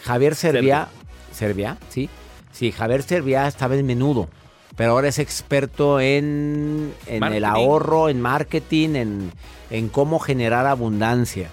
Javier 0.03 0.33
Serviá, 0.35 0.87
Serviá, 1.33 1.77
sí. 1.89 2.09
Sí, 2.51 2.71
Javier 2.71 3.03
Serviá 3.03 3.47
estaba 3.47 3.75
en 3.75 3.85
menudo, 3.85 4.27
pero 4.75 4.91
ahora 4.91 5.07
es 5.07 5.19
experto 5.19 5.99
en, 5.99 6.93
en 7.07 7.23
el 7.23 7.45
ahorro, 7.45 8.09
en 8.09 8.21
marketing, 8.21 8.95
en, 8.95 9.31
en 9.69 9.89
cómo 9.89 10.19
generar 10.19 10.67
abundancia. 10.67 11.49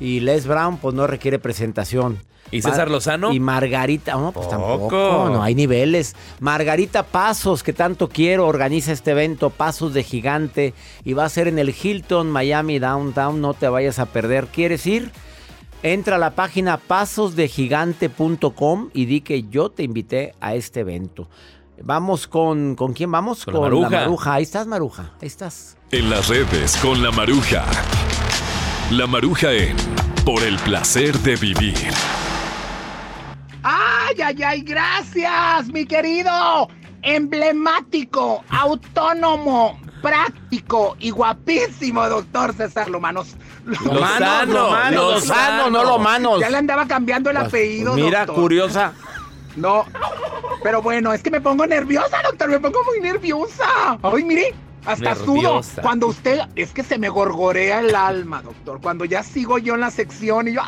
Y 0.00 0.20
Les 0.20 0.46
Brown, 0.46 0.78
pues 0.78 0.94
no 0.94 1.06
requiere 1.06 1.38
presentación. 1.38 2.18
¿Y 2.50 2.62
César 2.62 2.90
Lozano? 2.90 3.32
Y 3.32 3.40
Margarita, 3.40 4.14
no, 4.14 4.30
pues 4.30 4.48
tampoco, 4.48 4.88
Poco. 4.88 5.30
no 5.30 5.42
hay 5.42 5.54
niveles. 5.54 6.14
Margarita 6.40 7.02
Pasos, 7.02 7.62
que 7.62 7.72
tanto 7.72 8.08
quiero, 8.08 8.46
organiza 8.46 8.92
este 8.92 9.12
evento, 9.12 9.50
Pasos 9.50 9.94
de 9.94 10.04
Gigante, 10.04 10.74
y 11.04 11.14
va 11.14 11.24
a 11.24 11.28
ser 11.28 11.48
en 11.48 11.58
el 11.58 11.74
Hilton 11.74 12.30
Miami 12.30 12.78
Downtown, 12.78 13.40
no 13.40 13.54
te 13.54 13.68
vayas 13.68 13.98
a 13.98 14.06
perder. 14.06 14.46
¿Quieres 14.48 14.86
ir? 14.86 15.10
Entra 15.84 16.16
a 16.16 16.18
la 16.18 16.34
página 16.34 16.78
pasosdegigante.com 16.78 18.88
y 18.94 19.04
di 19.04 19.20
que 19.20 19.42
yo 19.50 19.70
te 19.70 19.82
invité 19.82 20.34
a 20.40 20.54
este 20.54 20.80
evento. 20.80 21.28
Vamos 21.82 22.26
con, 22.26 22.74
¿con 22.74 22.94
quién 22.94 23.12
vamos? 23.12 23.44
Con 23.44 23.52
la 23.52 23.60
Maruja. 23.60 23.90
Maruja. 23.90 24.32
Ahí 24.32 24.44
estás, 24.44 24.66
Maruja. 24.66 25.12
Ahí 25.20 25.26
estás. 25.26 25.76
En 25.90 26.08
las 26.08 26.28
redes 26.28 26.78
con 26.78 27.02
la 27.02 27.10
Maruja. 27.10 27.66
La 28.92 29.06
Maruja 29.06 29.52
en 29.52 29.76
Por 30.24 30.42
el 30.42 30.56
placer 30.60 31.18
de 31.18 31.36
vivir. 31.36 31.76
¡Ay, 33.62 34.16
ay, 34.24 34.42
ay! 34.42 34.62
¡Gracias, 34.62 35.66
mi 35.66 35.84
querido! 35.84 36.66
Emblemático, 37.02 38.42
autónomo, 38.48 39.78
práctico 40.00 40.96
y 40.98 41.10
guapísimo 41.10 42.08
doctor 42.08 42.54
César 42.54 42.88
Lomanos. 42.88 43.36
Lozano, 43.66 44.52
Lozano, 44.52 44.90
Lozano, 45.12 45.70
no 45.70 45.84
Lomanos. 45.84 46.40
Ya 46.40 46.50
le 46.50 46.58
andaba 46.58 46.86
cambiando 46.86 47.30
el 47.30 47.36
apellido, 47.36 47.92
Pues 47.92 48.04
Mira, 48.04 48.20
doctor. 48.26 48.42
curiosa. 48.42 48.92
No, 49.56 49.86
pero 50.62 50.82
bueno, 50.82 51.12
es 51.12 51.22
que 51.22 51.30
me 51.30 51.40
pongo 51.40 51.66
nerviosa, 51.66 52.18
doctor, 52.24 52.48
me 52.48 52.58
pongo 52.60 52.82
muy 52.84 53.00
nerviosa. 53.00 53.98
Ay, 54.02 54.24
mire, 54.24 54.54
Hasta 54.86 55.14
sudo. 55.14 55.60
Cuando 55.82 56.08
usted, 56.08 56.40
es 56.56 56.72
que 56.72 56.82
se 56.82 56.98
me 56.98 57.08
gorgorea 57.08 57.80
el 57.80 57.94
alma, 57.94 58.42
doctor. 58.42 58.80
Cuando 58.80 59.04
ya 59.04 59.22
sigo 59.22 59.58
yo 59.58 59.74
en 59.74 59.80
la 59.80 59.90
sección 59.90 60.48
y 60.48 60.52
yo, 60.54 60.60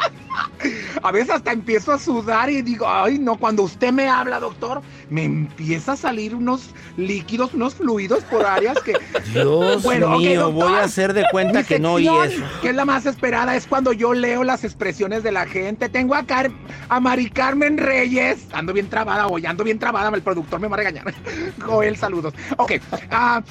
a 1.02 1.12
veces 1.12 1.31
hasta 1.31 1.52
empiezo 1.52 1.92
a 1.92 1.98
sudar 1.98 2.50
y 2.50 2.62
digo, 2.62 2.87
ay, 2.88 3.18
no, 3.18 3.37
cuando 3.37 3.62
usted 3.62 3.92
me 3.92 4.09
habla, 4.09 4.40
doctor, 4.40 4.83
me 5.11 5.24
empieza 5.24 5.92
a 5.92 5.96
salir 5.96 6.35
unos 6.35 6.70
líquidos, 6.96 7.55
unos 7.55 7.74
fluidos 7.74 8.24
por 8.24 8.44
áreas 8.46 8.79
que... 8.83 8.94
Dios 9.33 9.83
Bueno, 9.83 10.16
mío, 10.18 10.44
doctor. 10.50 10.68
voy 10.68 10.74
a 10.79 10.85
hacer 10.85 11.12
de 11.12 11.24
cuenta 11.31 11.62
que 11.62 11.79
no 11.79 11.98
y 11.98 12.05
sección, 12.07 12.29
eso. 12.44 12.61
Que 12.62 12.70
es 12.70 12.74
la 12.74 12.85
más 12.85 13.07
esperada, 13.07 13.55
es 13.57 13.66
cuando 13.66 13.92
yo 13.92 14.14
leo 14.14 14.44
las 14.44 14.64
expresiones 14.64 15.22
de 15.22 15.33
la 15.33 15.46
gente. 15.46 15.88
Tengo 15.88 16.14
a, 16.14 16.24
Car- 16.24 16.50
a 16.88 17.00
Mari 17.00 17.31
Carmen 17.31 17.79
Reyes. 17.79 18.46
Ando 18.52 18.72
bien 18.72 18.88
trabada 18.88 19.26
hoy, 19.26 19.44
ando 19.46 19.62
bien 19.64 19.79
trabada, 19.79 20.09
el 20.14 20.22
productor 20.22 20.61
me 20.61 20.68
va 20.68 20.74
a 20.74 20.79
regañar. 20.79 21.12
Joel, 21.61 21.96
saludos. 21.96 22.35
Ok. 22.57 22.72
ah, 23.11 23.42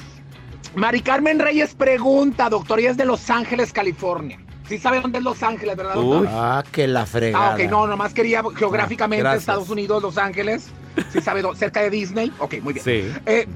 Mari 0.74 1.00
Carmen 1.00 1.38
Reyes 1.38 1.74
pregunta, 1.74 2.48
doctor, 2.48 2.80
y 2.80 2.86
es 2.86 2.96
de 2.96 3.04
Los 3.04 3.30
Ángeles, 3.30 3.72
California. 3.72 4.38
Sí 4.68 4.78
sabe 4.78 5.00
dónde 5.00 5.18
es 5.18 5.24
Los 5.24 5.42
Ángeles, 5.42 5.76
¿verdad, 5.76 5.94
doctor? 5.94 6.28
Ah, 6.30 6.64
que 6.72 6.86
la 6.88 7.06
fregada. 7.06 7.52
Ah, 7.52 7.54
ok, 7.54 7.70
no, 7.70 7.86
nomás 7.86 8.12
quería 8.12 8.42
geográficamente 8.56 9.22
Gracias. 9.22 9.42
Estados 9.42 9.70
Unidos, 9.70 10.02
Los 10.02 10.18
Ángeles. 10.18 10.66
Sí 11.12 11.20
sabe, 11.20 11.42
cerca 11.56 11.80
de 11.82 11.90
Disney. 11.90 12.32
Ok, 12.38 12.56
muy 12.62 12.72
bien. 12.74 12.84
Sí. 12.84 13.12
Eh, 13.26 13.46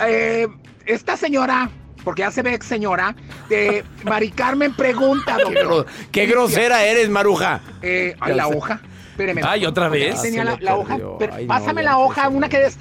eh, 0.00 0.48
esta 0.86 1.16
señora, 1.16 1.70
porque 2.04 2.20
ya 2.22 2.30
se 2.30 2.42
ve 2.42 2.52
ex 2.54 2.66
señora, 2.66 3.14
eh, 3.48 3.84
Mari 4.04 4.30
Carmen 4.30 4.74
pregunta, 4.74 5.36
Qué, 5.48 5.54
gro- 5.54 5.68
doctor. 5.76 5.86
qué 6.10 6.26
grosera 6.26 6.84
eres, 6.84 7.08
Maruja. 7.10 7.60
Eh, 7.82 8.16
ay, 8.20 8.34
la 8.34 8.48
hoja. 8.48 8.80
Espéreme. 9.10 9.42
Ay, 9.44 9.64
¿otra 9.66 9.88
vez? 9.88 10.20
Tenía 10.20 10.44
la, 10.44 10.76
hoja. 10.76 10.94
Ay, 11.32 11.44
no, 11.44 11.48
pásame 11.48 11.82
la 11.82 11.98
hoja, 11.98 12.28
una 12.28 12.48
que 12.48 12.58
des- 12.58 12.78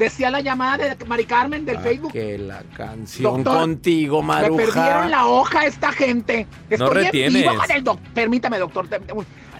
decía 0.00 0.30
la 0.30 0.40
llamada 0.40 0.78
de 0.94 1.04
Mari 1.06 1.24
Carmen 1.26 1.64
del 1.64 1.76
Ah, 1.76 1.80
Facebook. 1.80 2.12
Que 2.12 2.38
la 2.38 2.62
canción 2.76 3.44
Doctor, 3.44 3.60
contigo, 3.60 4.22
Me 4.22 4.34
perdieron 4.34 4.74
Maruja. 4.74 5.08
la 5.08 5.26
hoja 5.26 5.66
esta 5.66 5.92
gente. 5.92 6.46
Estoy 6.68 6.88
en 6.88 6.94
retienes. 7.04 7.42
vivo 7.42 7.54
con 7.56 7.70
el 7.70 7.84
doc- 7.84 8.00
Permítame, 8.14 8.58
doctor. 8.58 8.88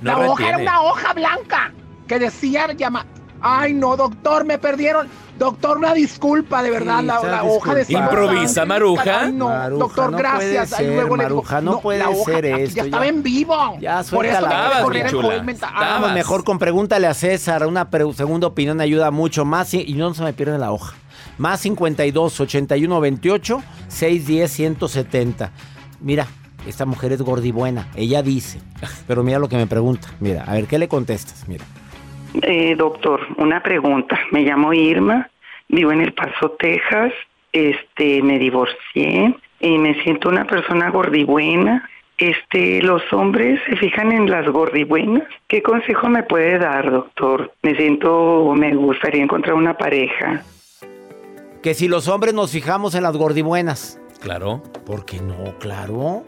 La 0.01 0.15
No 0.15 0.33
hoja 0.33 0.49
era 0.49 0.59
una 0.59 0.83
hoja 0.83 1.13
blanca 1.13 1.73
que 2.09 2.19
decía 2.19 2.73
llama. 2.75 3.07
Ay, 3.41 3.75
no, 3.75 3.97
doctor, 3.97 4.45
me 4.45 4.59
perdieron. 4.59 5.09
Doctor, 5.39 5.79
una 5.79 5.95
disculpa, 5.95 6.63
de 6.63 6.71
verdad. 6.71 7.01
Sí, 7.01 7.07
la, 7.07 7.43
hoja 7.45 7.75
de. 7.75 7.87
Improvisa, 7.89 8.67
Maruja. 8.67 9.21
Ay, 9.23 9.33
no, 9.33 9.49
Maruja, 9.49 9.81
doctor, 9.81 10.11
no 10.13 10.19
gracias. 10.19 10.41
puede 10.43 10.59
Ay, 10.59 10.67
ser, 10.67 10.95
luego 10.95 11.17
Maruja, 11.17 11.61
no 11.63 11.81
puede 11.81 11.99
la 12.01 12.11
hoja, 12.11 12.33
ser 12.33 12.45
esto, 12.45 12.75
Ya 12.77 12.83
ya. 12.83 12.85
estaba 12.85 13.07
en 13.07 13.23
vivo. 13.23 13.79
Ya, 13.81 13.97
Por 13.97 14.05
suelta 14.05 14.39
eso 14.39 14.49
que 14.77 14.83
correr 15.13 15.41
el. 15.41 15.49
Estabas. 15.49 15.75
Ah, 15.79 15.93
Vamos, 15.95 16.13
mejor 16.13 16.45
con 16.45 16.59
pregúntale 16.59 17.07
a 17.07 17.15
César. 17.15 17.67
Una 17.67 17.89
segunda 18.15 18.49
opinión 18.49 18.81
ayuda 18.83 19.11
mucho 19.11 19.47
más 19.47 19.73
y, 19.73 19.81
y 19.81 19.95
no 19.95 20.13
se 20.13 20.23
me 20.23 20.35
pierde 20.35 20.59
la 20.59 20.73
hoja. 20.73 20.95
Más 21.39 21.61
52 21.61 22.41
81 22.41 23.01
28 23.01 23.63
610 23.89 24.51
170. 24.51 25.51
Mira, 26.01 26.27
esta 26.67 26.85
mujer 26.85 27.13
es 27.13 27.23
gordibuena. 27.23 27.89
Ella 27.95 28.23
dice. 28.23 28.61
Pero 29.07 29.23
mira 29.23 29.39
lo 29.39 29.49
que 29.49 29.57
me 29.57 29.67
pregunta. 29.67 30.09
Mira, 30.21 30.45
a 30.47 30.53
ver, 30.53 30.67
¿qué 30.67 30.79
le 30.79 30.87
contestas? 30.89 31.49
Mira. 31.49 31.65
Eh, 32.43 32.75
doctor, 32.77 33.27
una 33.37 33.63
pregunta. 33.63 34.19
Me 34.31 34.43
llamo 34.43 34.73
Irma, 34.73 35.31
vivo 35.69 35.93
en 35.93 36.01
El 36.01 36.13
Paso, 36.13 36.53
Texas. 36.59 37.13
Este, 37.53 38.23
me 38.23 38.39
divorcié 38.39 39.35
y 39.59 39.79
me 39.79 40.01
siento 40.03 40.29
una 40.29 40.47
persona 40.47 40.91
gordibuena. 40.91 41.89
Este, 42.19 42.83
los 42.83 43.03
hombres 43.13 43.61
se 43.67 43.77
fijan 43.77 44.13
en 44.13 44.31
las 44.31 44.47
gordibuenas. 44.47 45.27
¿Qué 45.49 45.63
consejo 45.63 46.09
me 46.09 46.23
puede 46.23 46.59
dar, 46.59 46.91
doctor? 46.91 47.53
Me 47.63 47.75
siento, 47.75 48.53
me 48.55 48.75
gustaría 48.75 49.23
encontrar 49.23 49.55
una 49.55 49.77
pareja. 49.77 50.45
Que 51.63 51.75
si 51.75 51.89
los 51.89 52.09
hombres 52.09 52.35
nos 52.35 52.53
fijamos 52.53 52.95
en 52.95 53.03
las 53.03 53.17
gordibuenas. 53.17 53.99
Claro. 54.21 54.63
¿Por 54.85 55.07
qué 55.07 55.21
no? 55.21 55.59
Claro. 55.59 56.25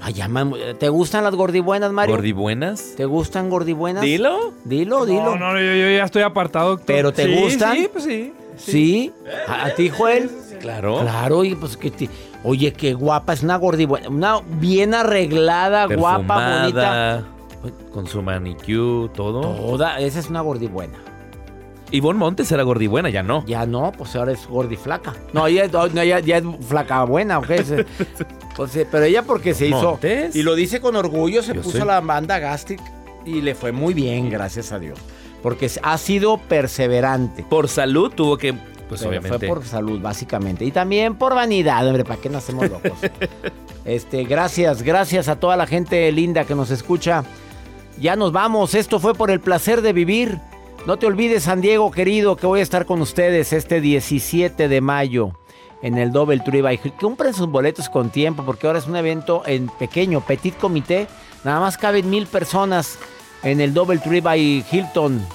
Ay, 0.00 0.12
ya, 0.14 0.28
mam- 0.28 0.76
¿Te 0.78 0.88
gustan 0.88 1.24
las 1.24 1.34
gordibuenas, 1.34 1.92
Mario? 1.92 2.14
¿Gordibuenas? 2.16 2.94
¿Te 2.96 3.04
gustan 3.04 3.48
gordibuenas? 3.50 4.02
Dilo. 4.02 4.52
Dilo, 4.64 5.06
dilo. 5.06 5.36
No, 5.36 5.52
no, 5.52 5.52
yo, 5.58 5.64
yo 5.74 5.90
ya 5.96 6.04
estoy 6.04 6.22
apartado. 6.22 6.70
doctor. 6.70 6.86
¿Pero 6.86 7.12
te 7.12 7.24
Sí, 7.26 7.40
gustan? 7.42 7.76
Sí, 7.76 7.88
pues 7.92 8.04
sí. 8.04 8.32
¿Sí? 8.56 9.12
¿A, 9.48 9.66
a 9.66 9.70
ti, 9.74 9.88
Joel? 9.88 10.30
Claro. 10.60 11.00
Claro, 11.00 11.44
y 11.44 11.54
pues 11.54 11.76
que 11.76 11.90
te- 11.90 12.08
Oye, 12.44 12.72
qué 12.72 12.92
guapa, 12.94 13.32
es 13.32 13.42
una 13.42 13.56
gordibuena. 13.56 14.08
Una 14.08 14.40
bien 14.40 14.94
arreglada, 14.94 15.86
guapa, 15.86 16.60
bonita. 16.60 17.24
Perfumada, 17.62 17.90
Con 17.92 18.06
su 18.06 18.20
manicure, 18.22 19.08
todo. 19.14 19.40
Toda, 19.40 19.98
esa 19.98 20.18
es 20.20 20.28
una 20.28 20.42
gordibuena. 20.42 20.98
Ivonne 21.94 22.18
Montes 22.18 22.50
era 22.50 22.64
gordibuena, 22.64 23.08
ya 23.08 23.22
no. 23.22 23.46
Ya 23.46 23.66
no, 23.66 23.92
pues 23.96 24.16
ahora 24.16 24.32
es 24.32 24.48
gordiflaca. 24.48 25.14
No, 25.32 25.46
ella, 25.46 25.68
no, 25.68 26.02
ya, 26.02 26.18
ya 26.18 26.38
es 26.38 26.44
flaca 26.68 27.04
buena, 27.04 27.38
¿ok? 27.38 27.50
Pues, 28.56 28.76
eh, 28.76 28.86
pero 28.88 29.04
ella 29.04 29.24
porque 29.24 29.52
se 29.52 29.66
hizo... 29.66 29.82
Montes. 29.82 30.36
Y 30.36 30.44
lo 30.44 30.54
dice 30.54 30.80
con 30.80 30.94
orgullo, 30.94 31.42
se 31.42 31.54
Yo 31.54 31.62
puso 31.62 31.84
la 31.84 32.00
banda 32.00 32.38
gastric 32.38 32.80
y 33.24 33.40
le 33.40 33.56
fue 33.56 33.72
muy 33.72 33.94
bien, 33.94 34.30
gracias 34.30 34.70
a 34.70 34.78
Dios. 34.78 34.96
Porque 35.42 35.68
ha 35.82 35.98
sido 35.98 36.38
perseverante. 36.38 37.42
Por 37.42 37.68
salud 37.68 38.12
tuvo 38.14 38.36
que, 38.38 38.52
pues 38.52 39.00
Pero 39.00 39.10
obviamente. 39.10 39.38
Fue 39.38 39.48
por 39.48 39.64
salud, 39.64 40.00
básicamente. 40.00 40.64
Y 40.64 40.70
también 40.70 41.16
por 41.16 41.34
vanidad, 41.34 41.84
hombre, 41.84 42.04
¿para 42.04 42.20
qué 42.20 42.28
nos 42.28 42.44
hacemos 42.44 42.70
locos? 42.70 42.92
este, 43.84 44.22
gracias, 44.22 44.82
gracias 44.82 45.26
a 45.26 45.40
toda 45.40 45.56
la 45.56 45.66
gente 45.66 46.10
linda 46.12 46.44
que 46.44 46.54
nos 46.54 46.70
escucha. 46.70 47.24
Ya 48.00 48.14
nos 48.14 48.30
vamos. 48.30 48.76
Esto 48.76 49.00
fue 49.00 49.14
por 49.14 49.32
el 49.32 49.40
placer 49.40 49.82
de 49.82 49.92
vivir. 49.92 50.38
No 50.86 50.98
te 50.98 51.06
olvides, 51.06 51.44
San 51.44 51.62
Diego, 51.62 51.90
querido, 51.90 52.36
que 52.36 52.46
voy 52.46 52.60
a 52.60 52.62
estar 52.62 52.84
con 52.84 53.00
ustedes 53.00 53.54
este 53.54 53.80
17 53.80 54.68
de 54.68 54.80
mayo 54.82 55.30
en 55.80 55.96
el 55.96 56.12
Double 56.12 56.40
Tree 56.40 56.60
by 56.60 56.78
Hill. 56.84 56.92
Compren 57.00 57.32
sus 57.32 57.48
boletos 57.48 57.88
con 57.88 58.10
tiempo 58.10 58.44
porque 58.44 58.66
ahora 58.66 58.80
es 58.80 58.86
un 58.86 58.96
evento 58.96 59.42
en 59.46 59.68
pequeño, 59.78 60.20
petit 60.20 60.54
comité. 60.58 61.06
Nada 61.42 61.58
más 61.58 61.78
caben 61.78 62.10
mil 62.10 62.26
personas 62.26 62.98
en 63.42 63.62
el 63.62 63.72
Double 63.72 63.96
Tree 63.96 64.20
by 64.20 64.62
Hilton 64.70 65.26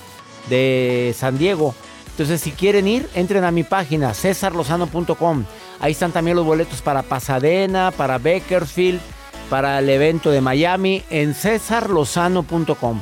de 0.49 1.15
San 1.17 1.39
Diego. 1.39 1.73
Entonces, 2.11 2.41
si 2.41 2.51
quieren 2.51 2.87
ir, 2.87 3.09
entren 3.15 3.43
a 3.43 3.49
mi 3.49 3.63
página, 3.63 4.13
cesarlozano.com. 4.13 5.45
Ahí 5.79 5.93
están 5.93 6.11
también 6.11 6.37
los 6.37 6.45
boletos 6.45 6.83
para 6.83 7.01
Pasadena, 7.01 7.89
para 7.89 8.19
Bakersfield, 8.19 9.01
para 9.49 9.79
el 9.79 9.89
evento 9.89 10.29
de 10.29 10.41
Miami, 10.41 11.01
en 11.09 11.33
cesarlozano.com. 11.33 13.01